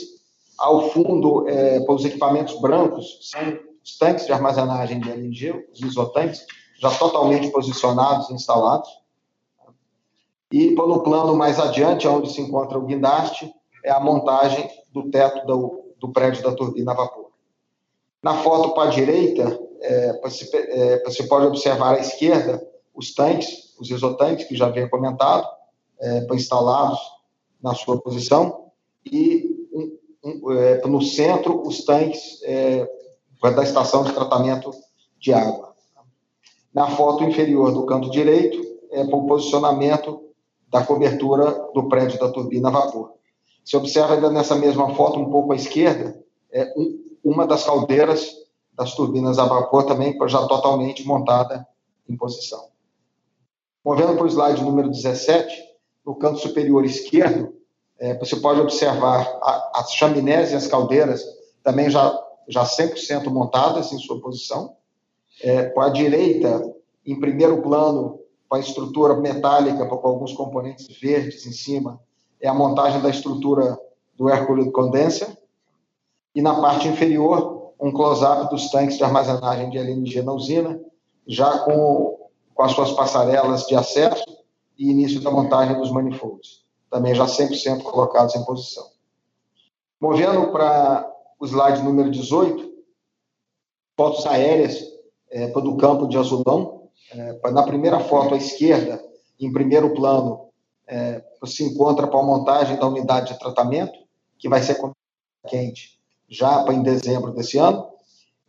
[0.59, 5.81] Ao fundo, é, para os equipamentos brancos, são os tanques de armazenagem de LNG, os
[5.81, 6.45] isotanques,
[6.79, 8.89] já totalmente posicionados e instalados.
[10.53, 13.53] E no plano mais adiante, onde se encontra o guindaste,
[13.85, 17.31] é a montagem do teto do, do prédio da turbina a vapor.
[18.23, 22.63] Na foto para a direita, é, você, é, você, pode observar à esquerda
[22.95, 25.47] os tanques, os isotanques, que já havia comentado,
[26.01, 26.99] é, instalados
[27.63, 28.71] na sua posição,
[29.05, 32.89] e um, um, é, no centro os tanques é,
[33.43, 34.71] da estação de tratamento
[35.19, 35.75] de água.
[36.73, 40.23] Na foto inferior do canto direito, é o posicionamento
[40.69, 43.13] da cobertura do prédio da turbina a vapor.
[43.65, 46.19] Se observa ainda nessa mesma foto, um pouco à esquerda,
[46.51, 48.33] é um, uma das caldeiras
[48.75, 51.67] das turbinas a vapor também já totalmente montada
[52.09, 52.72] em posição.
[53.85, 55.63] Movendo para o slide número 17,
[56.05, 57.55] no canto superior esquerdo,
[57.99, 61.25] é, você pode observar a, as chaminés e as caldeiras
[61.63, 62.13] também já,
[62.49, 64.77] já 100% montadas em sua posição.
[65.43, 66.75] É, a direita,
[67.07, 72.01] em primeiro plano, com a estrutura metálica, com alguns componentes verdes em cima,
[72.41, 73.79] é a montagem da estrutura
[74.17, 75.29] do Hercules Condenser.
[76.35, 80.81] E na parte inferior, um close-up dos tanques de armazenagem de LNG na usina,
[81.27, 82.22] já com,
[82.55, 84.25] com as suas passarelas de acesso
[84.79, 88.87] e início da montagem dos manifolds, também já 100% colocados em posição.
[90.01, 92.73] Movendo para o slide número 18,
[93.97, 94.81] fotos aéreas
[95.31, 96.89] é, do campo de Azulão.
[97.11, 99.03] É, na primeira foto à esquerda,
[99.39, 100.49] em primeiro plano,
[100.87, 103.93] é, se encontra para a montagem da unidade de tratamento,
[104.39, 104.79] que vai ser
[105.47, 107.89] quente já para em dezembro desse ano.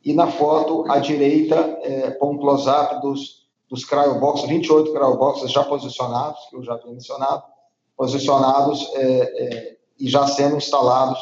[0.04, 3.43] E na foto à direita, é, com um close-up dos,
[3.74, 7.42] dos cryoboxes, 28 cryoboxes já posicionados, que eu já tinha mencionado,
[7.98, 11.20] posicionados é, é, e já sendo instalados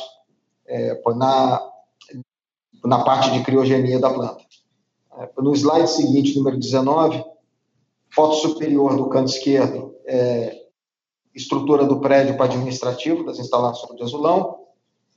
[0.67, 1.65] é, na,
[2.83, 4.43] na parte de criogenia da planta.
[5.17, 7.23] É, no slide seguinte, número 19,
[8.09, 10.53] foto superior do canto esquerdo, é,
[11.33, 14.59] estrutura do prédio para administrativo das instalações de azulão,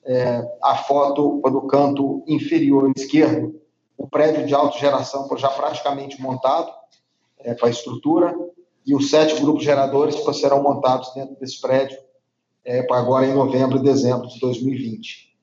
[0.05, 3.61] é, a foto do canto inferior esquerdo,
[3.99, 6.73] o prédio de autogeração já praticamente montado
[7.45, 8.35] é, a estrutura,
[8.87, 11.99] e os sete grupos geradores que serão montados dentro desse prédio
[12.65, 15.35] é, agora em novembro e dezembro de 2020.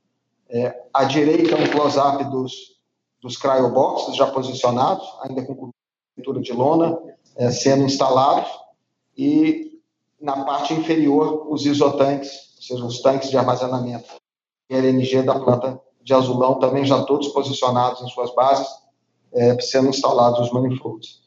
[0.49, 2.79] É, à direita, um close-up dos,
[3.21, 5.71] dos cryoboxes já posicionados, ainda com
[6.15, 6.99] cobertura de lona,
[7.37, 8.49] é, sendo instalados,
[9.17, 9.79] e
[10.19, 14.09] na parte inferior, os isotanques, ou seja, os tanques de armazenamento
[14.69, 18.67] LNG da planta de Azulão, também já todos posicionados em suas bases,
[19.33, 21.21] é, sendo instalados os manifolds.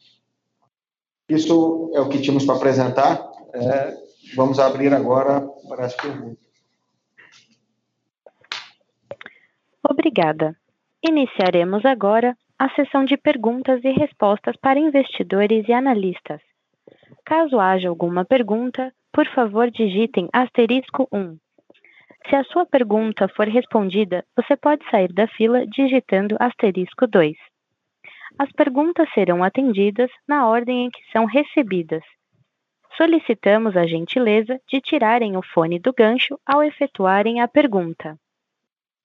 [1.27, 3.31] Isso é o que tínhamos para apresentar.
[3.53, 3.93] É,
[4.35, 6.45] vamos abrir agora para as perguntas.
[9.87, 10.55] Obrigada.
[11.07, 16.41] Iniciaremos agora a sessão de perguntas e respostas para investidores e analistas.
[17.25, 21.37] Caso haja alguma pergunta, por favor digitem asterisco 1.
[22.29, 27.35] Se a sua pergunta for respondida, você pode sair da fila digitando asterisco 2.
[28.37, 32.03] As perguntas serão atendidas na ordem em que são recebidas.
[32.97, 38.17] Solicitamos a gentileza de tirarem o fone do gancho ao efetuarem a pergunta.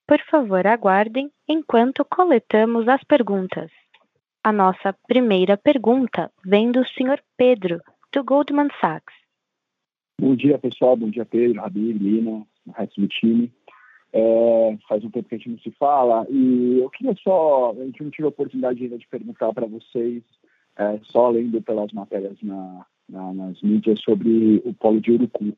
[0.07, 3.71] Por favor, aguardem enquanto coletamos as perguntas.
[4.43, 7.23] A nossa primeira pergunta vem do Sr.
[7.37, 7.81] Pedro,
[8.13, 9.15] do Goldman Sachs.
[10.21, 10.97] Bom dia, pessoal.
[10.97, 13.53] Bom dia, Pedro, Rabi, Lina, resto do time.
[14.13, 17.85] É, faz um tempo que a gente não se fala e eu queria só, a
[17.85, 20.25] gente não tive a oportunidade ainda de perguntar para vocês,
[20.77, 25.57] é, só lendo pelas matérias na, na, nas mídias sobre o polo de Urucu.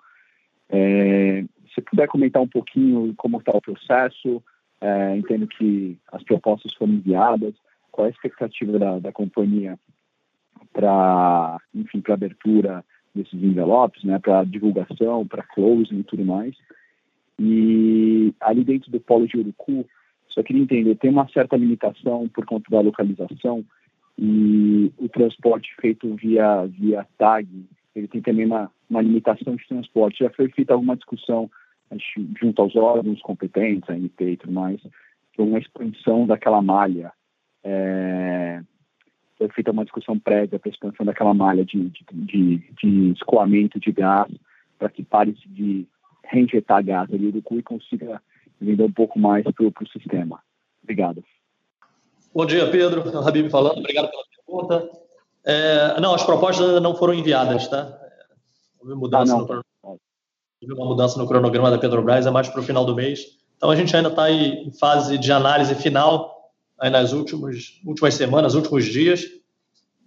[0.69, 4.43] É, se puder comentar um pouquinho como está o processo,
[4.81, 7.55] é, entendo que as propostas foram enviadas,
[7.91, 9.79] qual é a expectativa da, da companhia
[10.73, 12.85] para, enfim, para abertura
[13.15, 16.57] desses envelopes, né, para divulgação, para closing e tudo mais.
[17.39, 19.87] E ali dentro do polo de Urucu,
[20.29, 23.65] só queria entender, tem uma certa limitação por conta da localização
[24.19, 27.49] e o transporte feito via, via TAG,
[27.95, 30.25] ele tem também uma, uma limitação de transporte.
[30.25, 31.51] Já foi feita alguma discussão
[32.41, 37.13] junto aos órgãos competentes, a ANP e tudo mais, de uma expansão daquela malha.
[37.65, 38.63] É,
[39.37, 43.79] foi feita uma discussão prévia para a expansão daquela malha de, de, de, de escoamento
[43.79, 44.33] de gás
[44.79, 45.87] para que pare de
[46.25, 48.21] reinjetar gás ali do cu e consiga
[48.61, 50.41] vender um pouco mais para o sistema.
[50.83, 51.23] Obrigado.
[52.35, 53.09] Bom dia, Pedro.
[53.09, 53.79] É o Habib falando.
[53.79, 54.91] Obrigado pela pergunta.
[55.45, 57.99] É, não, as propostas ainda não foram enviadas, tá?
[58.81, 62.65] Houve mudança, ah, no, houve uma mudança no cronograma da Petrobras, é mais para o
[62.65, 63.39] final do mês.
[63.57, 68.55] Então a gente ainda está em fase de análise final, aí nas últimas, últimas semanas,
[68.55, 69.25] últimos dias,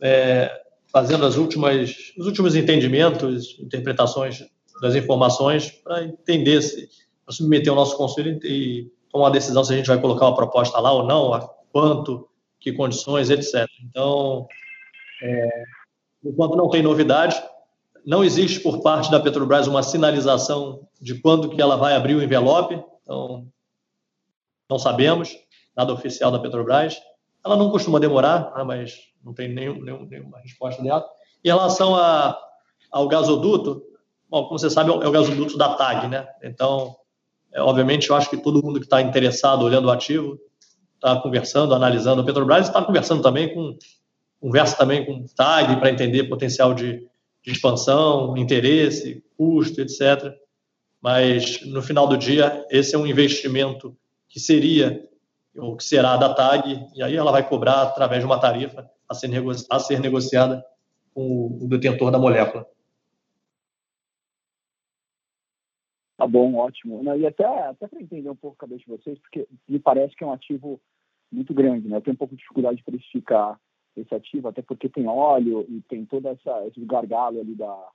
[0.02, 0.52] é,
[0.88, 4.44] fazendo as últimas, os últimos entendimentos, interpretações
[4.82, 6.90] das informações para entender se,
[7.26, 10.36] para submeter o nosso conselho e tomar uma decisão se a gente vai colocar uma
[10.36, 12.28] proposta lá ou não, a quanto,
[12.60, 13.68] que condições, etc.
[13.84, 14.48] Então,
[15.22, 15.64] é,
[16.24, 17.42] enquanto não tem novidade,
[18.06, 22.22] não existe por parte da Petrobras uma sinalização de quando que ela vai abrir o
[22.22, 23.48] envelope, então
[24.70, 25.36] não sabemos,
[25.76, 26.98] nada oficial da Petrobras.
[27.44, 31.06] Ela não costuma demorar, né, mas não tem nenhum, nenhum, nenhuma resposta dela.
[31.44, 32.38] Em relação a,
[32.92, 33.84] ao gasoduto,
[34.30, 36.28] Bom, como você sabe, é o gasoduto da TAG, né?
[36.44, 36.96] Então,
[37.54, 40.38] é, obviamente, eu acho que todo mundo que está interessado, olhando o ativo,
[40.96, 43.78] está conversando, analisando a Petrobras, está conversando também com
[44.40, 47.00] conversa também com TAG para entender potencial de,
[47.44, 50.34] de expansão, interesse, custo, etc.
[51.02, 53.96] Mas no final do dia, esse é um investimento
[54.28, 55.04] que seria
[55.58, 59.14] ou que será da TAG, e aí ela vai cobrar através de uma tarifa a
[59.14, 59.30] ser,
[59.70, 60.64] a ser negociada
[61.14, 62.68] com o detentor da molécula.
[66.18, 67.02] Tá bom, ótimo.
[67.18, 70.24] E até, até para entender um pouco a cabeça de vocês, porque me parece que
[70.24, 70.80] é um ativo
[71.32, 71.98] muito grande, né?
[71.98, 73.60] Eu tenho um pouco de dificuldade de precificar
[73.98, 77.90] esse ativo, até porque tem óleo e tem todo essa, esse gargalo ali da,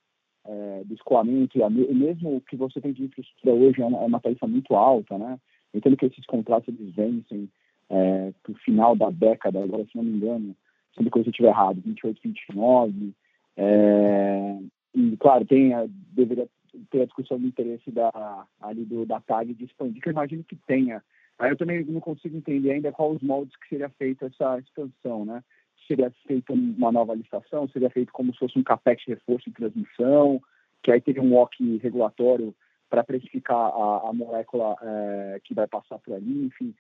[0.44, 3.98] é, do escoamento, e, a, e mesmo que você tem de infraestrutura hoje é uma,
[3.98, 5.38] é uma tarifa muito alta, né?
[5.72, 7.48] Entendo que esses contratos eles vencem
[7.88, 10.56] é, para o final da década, agora se não me engano,
[10.94, 13.12] sempre que eu estiver errado, 28, 29.
[13.56, 14.59] É,
[14.94, 15.72] e, claro, tem,
[16.12, 16.48] deveria
[16.90, 20.44] ter a discussão do interesse da, ali do, da TAG de expandir, que eu imagino
[20.44, 21.02] que tenha.
[21.38, 25.24] Aí eu também não consigo entender ainda qual os moldes que seria feita essa expansão,
[25.24, 25.42] né?
[25.88, 29.52] Seria feita uma nova licitação, seria feito como se fosse um capex de reforço em
[29.52, 30.40] transmissão,
[30.83, 32.54] que aí teria um WOC regulatório
[32.88, 36.74] para precificar a, a molécula é, que vai passar por ali, enfim.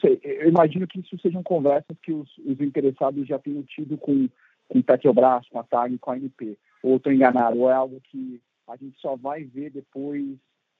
[0.00, 4.28] Sei, eu imagino que isso sejam conversas que os, os interessados já tenham tido com,
[4.68, 6.56] com Petrobras, com a TAG, com a ANP.
[6.82, 8.40] Ou estou enganado, ou é algo que
[8.70, 10.38] a gente só vai ver depois,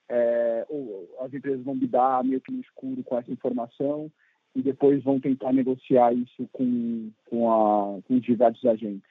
[0.09, 4.11] é, ou as empresas vão lidar meio que no escuro com essa informação
[4.55, 9.09] e depois vão tentar negociar isso com, com, a, com os diversos agentes.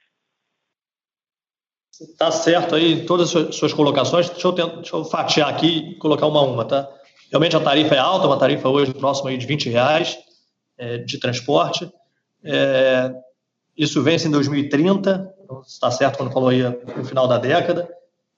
[2.16, 4.30] Tá certo aí, todas as suas colocações.
[4.30, 6.88] Deixa eu, tentar, deixa eu fatiar aqui e colocar uma a uma, tá?
[7.30, 10.18] Realmente a tarifa é alta, uma tarifa hoje próxima aí de 20 reais
[10.78, 11.90] é, de transporte.
[12.42, 13.14] É,
[13.76, 15.34] isso vence em 2030,
[15.66, 17.88] está certo quando falou aí no final da década.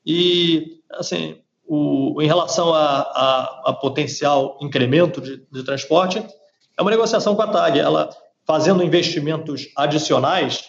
[0.04, 6.90] E, assim, o, em relação a, a, a potencial incremento de, de, transporte, é uma
[6.90, 7.78] negociação com a TAG.
[7.78, 8.10] Ela
[8.44, 10.64] fazendo investimentos adicionais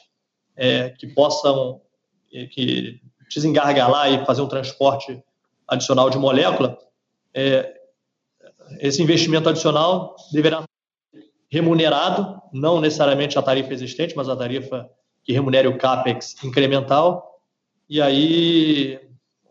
[0.56, 1.82] é, que possam
[2.32, 3.02] é, que
[3.34, 5.22] desengargalar e fazer um transporte
[5.68, 6.78] adicional de molécula,
[7.34, 7.74] é,
[8.80, 10.64] esse investimento adicional deverá
[11.50, 14.90] remunerado, não necessariamente a tarifa existente, mas a tarifa
[15.24, 17.40] que remunere o CAPEX incremental,
[17.90, 19.00] e aí,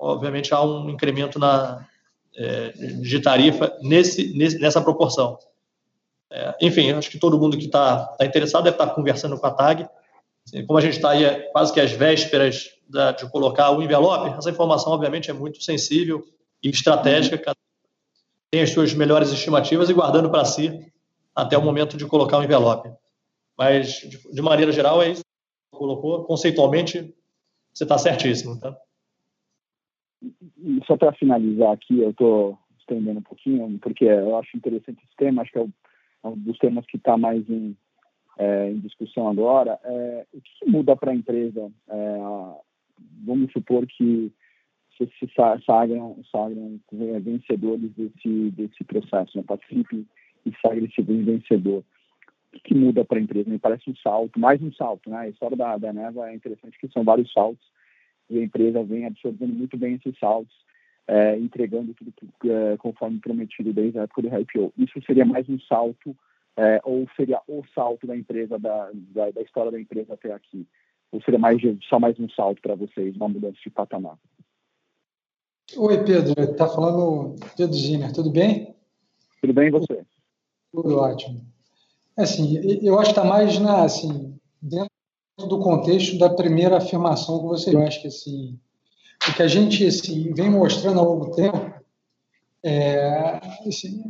[0.02, 1.86] obviamente, há um incremento na,
[2.36, 5.38] é, de tarifa nesse, nessa proporção.
[6.30, 9.46] É, enfim, acho que todo mundo que está tá interessado deve estar tá conversando com
[9.46, 9.88] a TAG.
[10.44, 13.82] Assim, como a gente está aí é, quase que às vésperas da, de colocar o
[13.82, 16.24] envelope, essa informação, obviamente, é muito sensível
[16.62, 17.54] e estratégica,
[18.50, 20.92] tem as suas melhores estimativas e guardando para si
[21.34, 22.90] até o momento de colocar o envelope.
[23.56, 26.24] Mas, de, de maneira geral, é isso que colocou.
[26.24, 27.14] Conceitualmente,
[27.72, 28.58] você está certíssimo.
[28.58, 28.76] Tá?
[30.86, 35.42] Só para finalizar aqui, eu estou estendendo um pouquinho, porque eu acho interessante esse tema,
[35.42, 35.66] acho que é,
[36.24, 37.76] é um dos temas que está mais em,
[38.38, 39.78] é, em, discussão agora.
[39.84, 41.70] É, o que muda para a empresa?
[41.88, 42.18] É,
[43.24, 44.32] vamos supor que
[44.96, 45.32] se, se
[45.64, 46.78] sagram, sagram
[47.20, 49.44] vencedores desse, desse processo, né?
[49.46, 50.06] participe
[50.44, 51.84] e sagre esse vencedor.
[52.54, 53.48] O que, muda para a empresa?
[53.48, 55.08] Me parece um salto, mais um salto.
[55.08, 55.16] Né?
[55.16, 57.71] A história da, da Neva é interessante, que são vários saltos
[58.32, 60.54] e a empresa vem absorvendo muito bem esses saltos,
[61.06, 62.12] é, entregando tudo
[62.50, 64.72] é, conforme prometido desde a época do IPO.
[64.78, 66.16] Isso seria mais um salto,
[66.56, 70.66] é, ou seria o salto da empresa, da, da, da, história da empresa até aqui?
[71.10, 74.16] Ou seria mais, só mais um salto para vocês, uma mudança de patamar?
[75.76, 76.34] Oi, Pedro.
[76.38, 78.12] Está falando Pedro Ziner.
[78.12, 78.74] Tudo bem?
[79.40, 80.04] Tudo bem e você?
[80.72, 81.44] Tudo ótimo.
[82.16, 84.91] Assim, eu acho que está mais na, assim, dentro
[85.46, 88.58] do contexto da primeira afirmação que você, eu acho que assim,
[89.28, 91.72] o que a gente assim, vem mostrando ao longo do tempo
[92.64, 94.02] é, assim,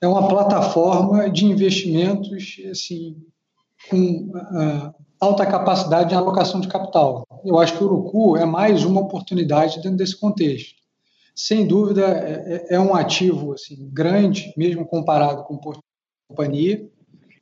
[0.00, 3.16] é uma plataforma de investimentos assim,
[3.90, 7.26] com uh, alta capacidade de alocação de capital.
[7.44, 10.78] Eu acho que o Urucu é mais uma oportunidade dentro desse contexto.
[11.34, 15.78] Sem dúvida, é, é, é um ativo assim, grande, mesmo comparado com a
[16.28, 16.88] companhia,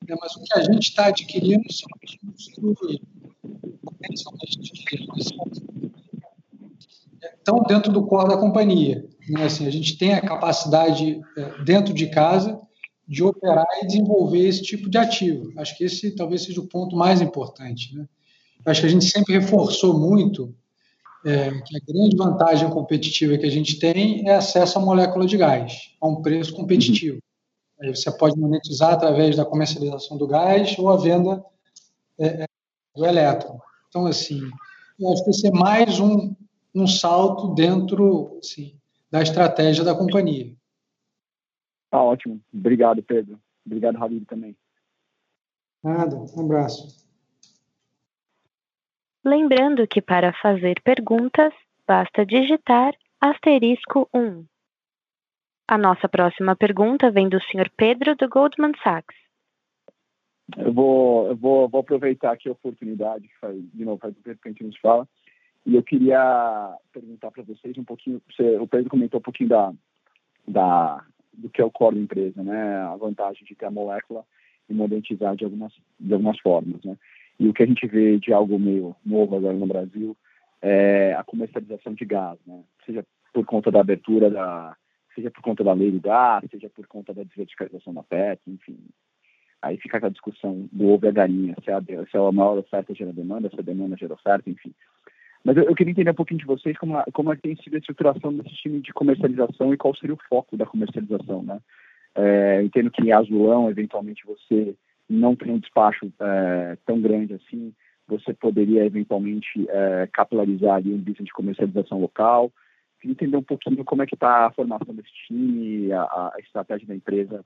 [0.09, 3.01] né, mas o que a gente está adquirindo são ativos
[7.47, 9.07] estão dentro do core da companhia.
[9.29, 9.45] Né?
[9.45, 12.61] Assim, a gente tem a capacidade é, dentro de casa
[13.07, 15.53] de operar e desenvolver esse tipo de ativo.
[15.57, 17.95] Acho que esse talvez seja o ponto mais importante.
[17.95, 18.07] Né?
[18.65, 20.53] Acho que a gente sempre reforçou muito
[21.25, 25.37] é, que a grande vantagem competitiva que a gente tem é acesso à molécula de
[25.37, 27.19] gás a um preço competitivo.
[27.81, 31.45] Aí você pode monetizar através da comercialização do gás ou a venda
[32.19, 32.47] é, é
[32.97, 33.61] do elétron.
[33.89, 34.41] Então, assim,
[34.99, 36.35] eu acho que esse é mais um,
[36.75, 38.79] um salto dentro assim,
[39.11, 40.55] da estratégia da companhia.
[41.91, 42.41] Tá ótimo.
[42.53, 43.39] Obrigado, Pedro.
[43.65, 44.57] Obrigado, Habib, também.
[45.83, 46.17] Nada.
[46.17, 47.07] Um abraço.
[49.25, 51.53] Lembrando que para fazer perguntas,
[51.87, 54.45] basta digitar asterisco 1.
[55.69, 57.71] A nossa próxima pergunta vem do Sr.
[57.77, 59.26] Pedro do Goldman Sachs.
[60.57, 64.23] Eu vou, eu vou, vou aproveitar aqui a oportunidade, que faz, de novo, faz um
[64.23, 65.09] tempo que a gente nos fala,
[65.65, 69.73] e eu queria perguntar para vocês um pouquinho, você, o Pedro comentou um pouquinho da,
[70.47, 72.77] da, do que é o core da empresa, né?
[72.83, 74.25] A vantagem de ter a molécula
[74.69, 76.97] e monetizar de algumas, de algumas formas, né?
[77.39, 80.17] E o que a gente vê de algo meio novo agora no Brasil
[80.63, 82.63] é a comercialização de gás, né?
[82.87, 84.77] Seja por conta da abertura da,
[85.17, 88.79] seja por conta da lei do gás, seja por conta da desverticalização da PET, enfim,
[89.63, 92.95] Aí fica aquela discussão do ovo e a galinha, se a, se a maior oferta
[92.95, 94.73] gera demanda, se a demanda gera oferta, enfim.
[95.45, 97.79] Mas eu, eu, queria entender um pouquinho de vocês como, como é tem sido a
[97.79, 101.61] estruturação desse time de comercialização e qual seria o foco da comercialização, né?
[102.15, 104.75] É, entendo que em Azulão, eventualmente, você
[105.09, 107.73] não tem um despacho é, tão grande assim,
[108.09, 112.53] você poderia, eventualmente, é, capilarizar ali um business de comercialização local.
[113.01, 116.89] Queria entender um pouquinho como é que está a formação desse time, a, a estratégia
[116.89, 117.45] da empresa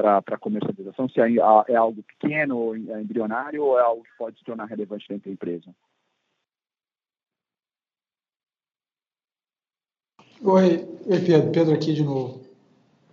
[0.00, 1.08] para comercialização?
[1.08, 1.26] Se é,
[1.68, 5.32] é, algo pequeno, é embrionário, ou é algo que pode se tornar relevante dentro da
[5.32, 5.74] empresa?
[10.42, 12.40] Oi, Oi Pedro, Pedro aqui de novo.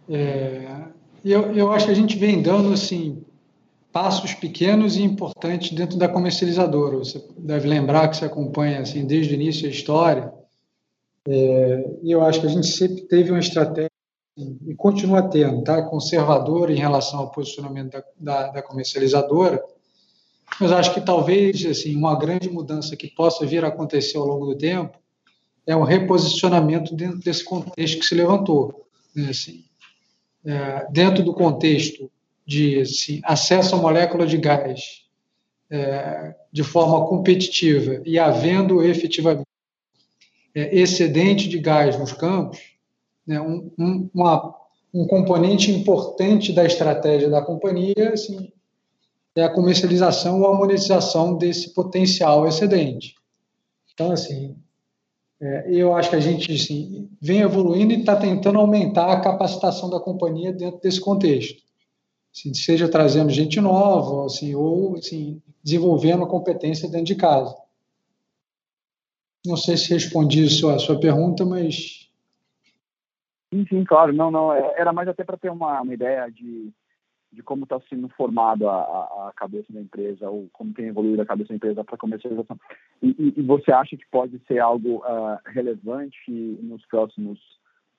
[0.10, 0.88] É,
[1.24, 3.24] eu, eu acho que a gente vem dando assim
[3.92, 6.98] passos pequenos e importantes dentro da comercializadora.
[6.98, 10.32] Você deve lembrar que você acompanha assim desde o início a história.
[11.28, 13.90] É, e eu acho que a gente sempre teve uma estratégia
[14.38, 15.82] e continua tendo, tá?
[15.82, 19.64] conservador em relação ao posicionamento da, da, da, comercializadora,
[20.62, 24.46] mas acho que talvez assim uma grande mudança que possa vir a acontecer ao longo
[24.46, 24.98] do tempo
[25.66, 29.30] é um reposicionamento dentro desse contexto que se levantou, né?
[29.30, 29.66] assim,
[30.46, 32.10] é, dentro do contexto
[32.46, 35.08] de assim, acesso à molécula de gás
[35.70, 39.48] é, de forma competitiva e havendo efetivamente
[40.56, 42.77] é, excedente de gás nos campos,
[43.28, 44.56] né, um, um, uma,
[44.94, 48.52] um componente importante da estratégia da companhia assim,
[49.36, 53.16] é a comercialização ou a monetização desse potencial excedente.
[53.94, 54.56] Então, assim,
[55.40, 59.90] é, eu acho que a gente assim, vem evoluindo e está tentando aumentar a capacitação
[59.90, 61.62] da companhia dentro desse contexto.
[62.36, 67.56] Assim, seja trazendo gente nova, assim, ou assim, desenvolvendo a competência dentro de casa.
[69.46, 72.07] Não sei se respondi a sua, a sua pergunta, mas.
[73.54, 74.14] Sim, sim, claro.
[74.14, 74.54] Não, não.
[74.54, 76.72] É, era mais até para ter uma, uma ideia de,
[77.32, 81.26] de como está sendo formado a, a, cabeça da empresa, ou como tem evoluído a
[81.26, 82.60] cabeça da empresa para comercialização.
[83.02, 86.32] E, e, e, você acha que pode ser algo uh, relevante
[86.62, 87.40] nos próximos,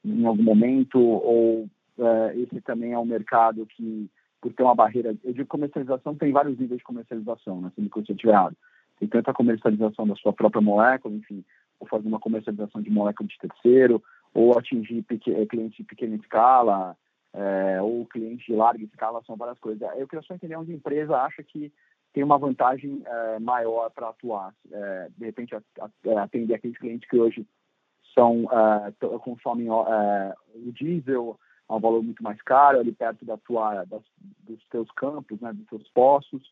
[0.04, 1.64] em algum momento, ou
[1.98, 6.32] uh, esse também é um mercado que, por ter uma barreira, eu digo comercialização, tem
[6.32, 8.56] vários níveis de comercialização, né, se eu estiver errado.
[8.98, 11.44] Tem tanto a comercialização da sua própria molécula, enfim,
[11.78, 14.02] ou fazer uma comercialização de molécula de terceiro,
[14.38, 15.04] ou atingir
[15.48, 16.96] clientes de pequena escala,
[17.34, 19.82] é, ou clientes de larga escala, são várias coisas.
[19.96, 21.72] Eu queria só entender onde a empresa acha que
[22.12, 24.54] tem uma vantagem é, maior para atuar.
[24.70, 25.56] É, de repente,
[26.22, 27.44] atender aqueles clientes que hoje
[28.14, 28.46] são,
[29.20, 34.02] consomem o diesel a um valor muito mais caro, ali perto da tua, das,
[34.46, 36.42] dos teus campos, né, dos teus poços,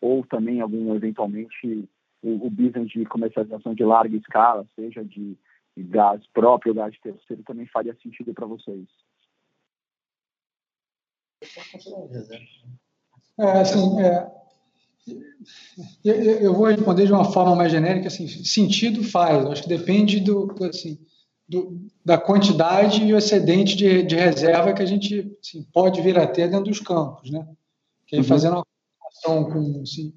[0.00, 1.88] ou também algum, eventualmente,
[2.22, 5.38] o, o business de comercialização de larga escala, seja de,
[5.76, 8.86] de gás próprio, gás de terceiro, também faria sentido para vocês.
[13.38, 14.30] É, assim, é,
[16.04, 20.20] eu, eu, vou responder de uma forma mais genérica, assim, sentido faz, acho que depende
[20.20, 20.98] do, assim,
[21.48, 26.18] do, da quantidade e o excedente de, de, reserva que a gente assim, pode vir
[26.18, 27.46] a ter dentro dos campos, né?
[28.06, 28.28] Que aí uhum.
[28.28, 30.14] fazendo uma comparação com, assim,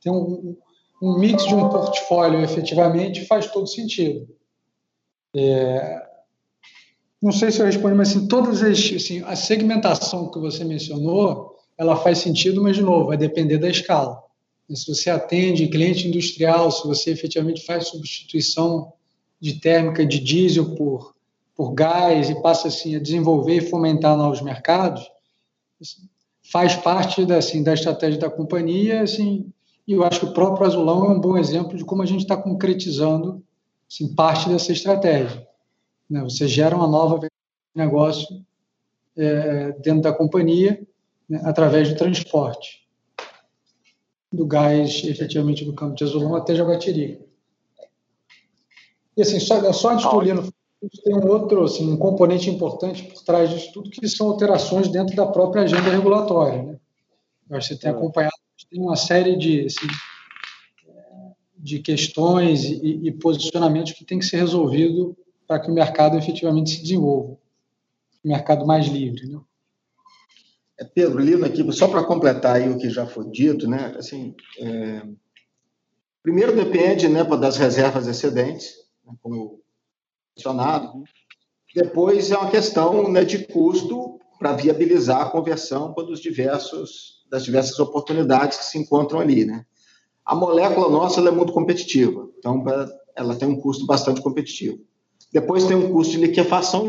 [0.00, 0.56] tem um,
[1.02, 4.26] um mix de um portfólio efetivamente faz todo sentido.
[5.34, 6.02] É,
[7.22, 11.54] não sei se eu respondi, mas assim, todas as, assim, a segmentação que você mencionou,
[11.76, 14.22] ela faz sentido, mas de novo, vai depender da escala.
[14.72, 18.92] Se você atende cliente industrial, se você efetivamente faz substituição
[19.40, 21.14] de térmica de diesel por,
[21.56, 25.02] por gás e passa assim a desenvolver e fomentar novos mercados,
[25.80, 26.08] assim,
[26.50, 29.52] faz parte da, assim, da estratégia da companhia, assim,
[29.86, 32.20] e eu acho que o próprio Azulão é um bom exemplo de como a gente
[32.20, 33.42] está concretizando
[33.90, 35.46] assim, parte dessa estratégia.
[36.08, 36.22] Né?
[36.22, 37.26] Você gera uma nova
[37.74, 38.44] negócio
[39.16, 40.80] é, dentro da companhia
[41.28, 42.80] né, através do transporte
[44.32, 47.24] do gás, efetivamente, do campo de Azulão até Jaguatirica.
[49.16, 50.52] E assim, só, só antes do
[51.02, 55.14] tem um outro, assim, um componente importante por trás disso tudo, que são alterações dentro
[55.14, 56.62] da própria agenda regulatória.
[56.62, 56.78] Né?
[57.50, 57.92] Você tem é.
[57.92, 58.32] acompanhado,
[58.70, 59.88] tem uma série de, assim,
[61.62, 66.70] de questões e, e posicionamentos que tem que ser resolvido para que o mercado efetivamente
[66.70, 67.36] se desenvolva.
[68.24, 69.26] O mercado mais livre.
[69.26, 69.40] Né?
[70.78, 73.94] É, Pedro, Lino aqui, só para completar o que já foi dito, né?
[73.98, 75.02] Assim, é...
[76.22, 79.60] primeiro depende né, das reservas excedentes, né, como
[80.36, 81.04] mencionado.
[81.74, 87.78] Depois é uma questão né, de custo para viabilizar a conversão dos diversos, das diversas
[87.78, 89.44] oportunidades que se encontram ali.
[89.44, 89.66] Né?
[90.24, 92.64] A molécula nossa é muito competitiva, então
[93.16, 94.78] ela tem um custo bastante competitivo.
[95.32, 96.88] Depois tem um custo de liquefação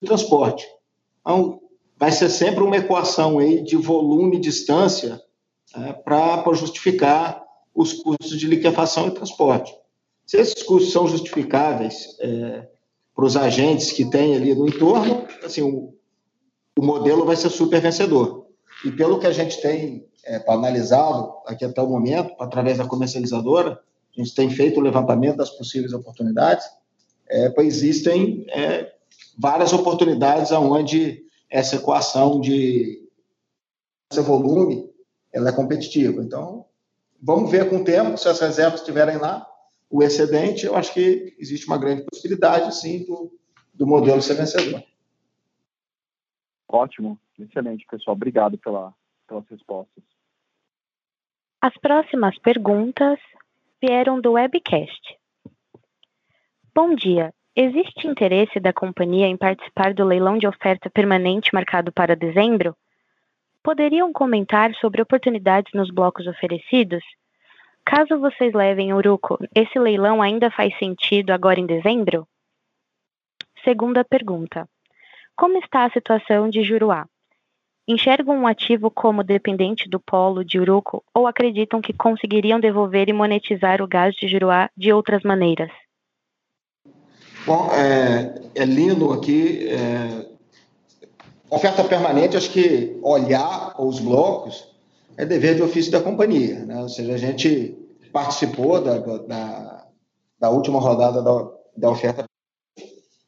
[0.00, 0.66] e transporte.
[1.20, 1.60] Então,
[1.96, 5.22] vai ser sempre uma equação aí de volume e distância
[5.74, 7.42] é, para justificar
[7.74, 9.74] os custos de liquefação e transporte.
[10.26, 12.68] Se esses custos são justificáveis é,
[13.14, 15.94] para os agentes que tem ali no entorno, assim, o,
[16.78, 18.41] o, modelo vai ser super vencedor.
[18.84, 23.80] E pelo que a gente tem é, analisado aqui até o momento, através da comercializadora,
[24.16, 26.64] a gente tem feito o levantamento das possíveis oportunidades,
[27.28, 28.92] é, existem é,
[29.38, 33.08] várias oportunidades onde essa equação de
[34.10, 34.90] esse volume
[35.32, 36.22] ela é competitiva.
[36.22, 36.66] Então,
[37.20, 39.46] vamos ver com o tempo, se as reservas estiverem lá,
[39.88, 43.32] o excedente, eu acho que existe uma grande possibilidade, sim, do,
[43.72, 44.82] do modelo ser vencedor.
[46.72, 48.16] Ótimo, excelente, pessoal.
[48.16, 48.94] Obrigado pela,
[49.28, 50.02] pelas respostas.
[51.60, 53.18] As próximas perguntas
[53.80, 55.18] vieram do webcast.
[56.74, 57.34] Bom dia.
[57.54, 62.74] Existe interesse da companhia em participar do leilão de oferta permanente marcado para dezembro?
[63.62, 67.04] Poderiam comentar sobre oportunidades nos blocos oferecidos?
[67.84, 72.26] Caso vocês levem Uruco, esse leilão ainda faz sentido agora em dezembro?
[73.62, 74.66] Segunda pergunta.
[75.36, 77.06] Como está a situação de Juruá?
[77.88, 83.12] Enxergam um ativo como dependente do polo de Uruco ou acreditam que conseguiriam devolver e
[83.12, 85.70] monetizar o gás de Juruá de outras maneiras?
[87.44, 89.68] Bom, é, é lindo aqui.
[89.68, 90.26] É,
[91.50, 94.72] oferta permanente, acho que olhar os blocos,
[95.16, 96.64] é dever de ofício da companhia.
[96.64, 96.80] Né?
[96.80, 97.76] Ou seja, a gente
[98.12, 99.86] participou da, da,
[100.38, 102.24] da última rodada da, da oferta.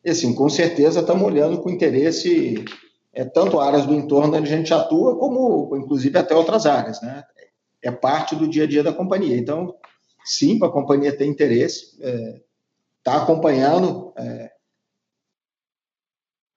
[0.05, 2.65] E, assim, com certeza estamos olhando com interesse
[3.15, 7.01] é, tanto áreas do entorno onde a gente atua, como, inclusive, até outras áreas.
[7.01, 7.25] Né?
[7.83, 9.37] É parte do dia a dia da companhia.
[9.37, 9.75] Então,
[10.25, 12.41] sim, a companhia tem interesse, está é,
[13.03, 14.51] tá acompanhando, é,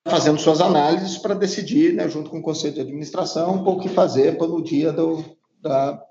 [0.06, 4.38] fazendo suas análises para decidir, né, junto com o Conselho de Administração, o que fazer
[4.38, 5.24] para o dia do,
[5.62, 6.02] da,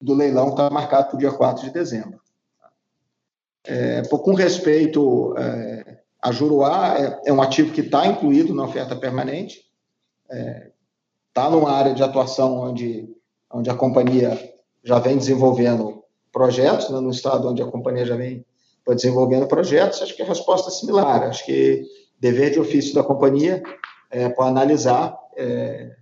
[0.00, 2.20] do leilão que está marcado para o dia 4 de dezembro.
[3.64, 5.85] É, com respeito é,
[6.26, 9.64] a Juruá, é, é, um ativo que está incluído na oferta permanente,
[11.28, 13.08] está numa área de atuação onde,
[13.52, 14.36] onde a companhia
[14.82, 16.02] já vem desenvolvendo
[16.32, 18.44] projetos, né, no estado onde a companhia já vem
[18.88, 21.22] desenvolvendo projetos, acho que a resposta é similar.
[21.22, 21.84] Acho que
[22.18, 23.62] dever de ofício da companhia
[24.10, 25.94] é, para analisar, é,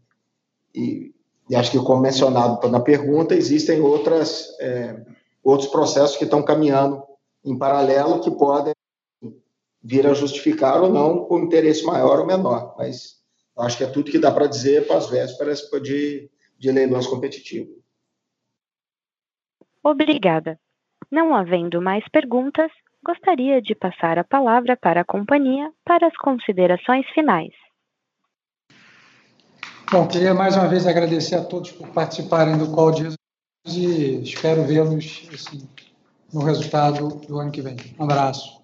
[0.75, 1.15] e,
[1.51, 4.97] e, acho que, como mencionado na pergunta, existem outras, é,
[5.43, 7.03] outros processos que estão caminhando
[7.45, 8.74] em paralelo que podem
[9.85, 13.23] vir a justificar ou não com interesse maior ou menor, mas
[13.59, 17.77] acho que é tudo que dá para dizer para as vésperas de, de leilões competitivos.
[19.83, 20.59] Obrigada.
[21.11, 22.73] Não havendo mais perguntas,
[23.05, 27.53] gostaria de passar a palavra para a companhia para as considerações finais.
[29.93, 33.19] Bom, queria mais uma vez agradecer a todos por participarem do call de resultados
[33.67, 35.69] e espero vê-los assim,
[36.33, 37.77] no resultado do ano que vem.
[37.99, 38.64] Um abraço.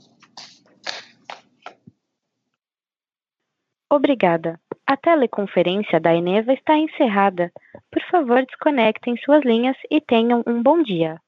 [3.93, 4.61] Obrigada.
[4.86, 7.51] A teleconferência da Eneva está encerrada.
[7.91, 11.20] Por favor, desconectem suas linhas e tenham um bom dia.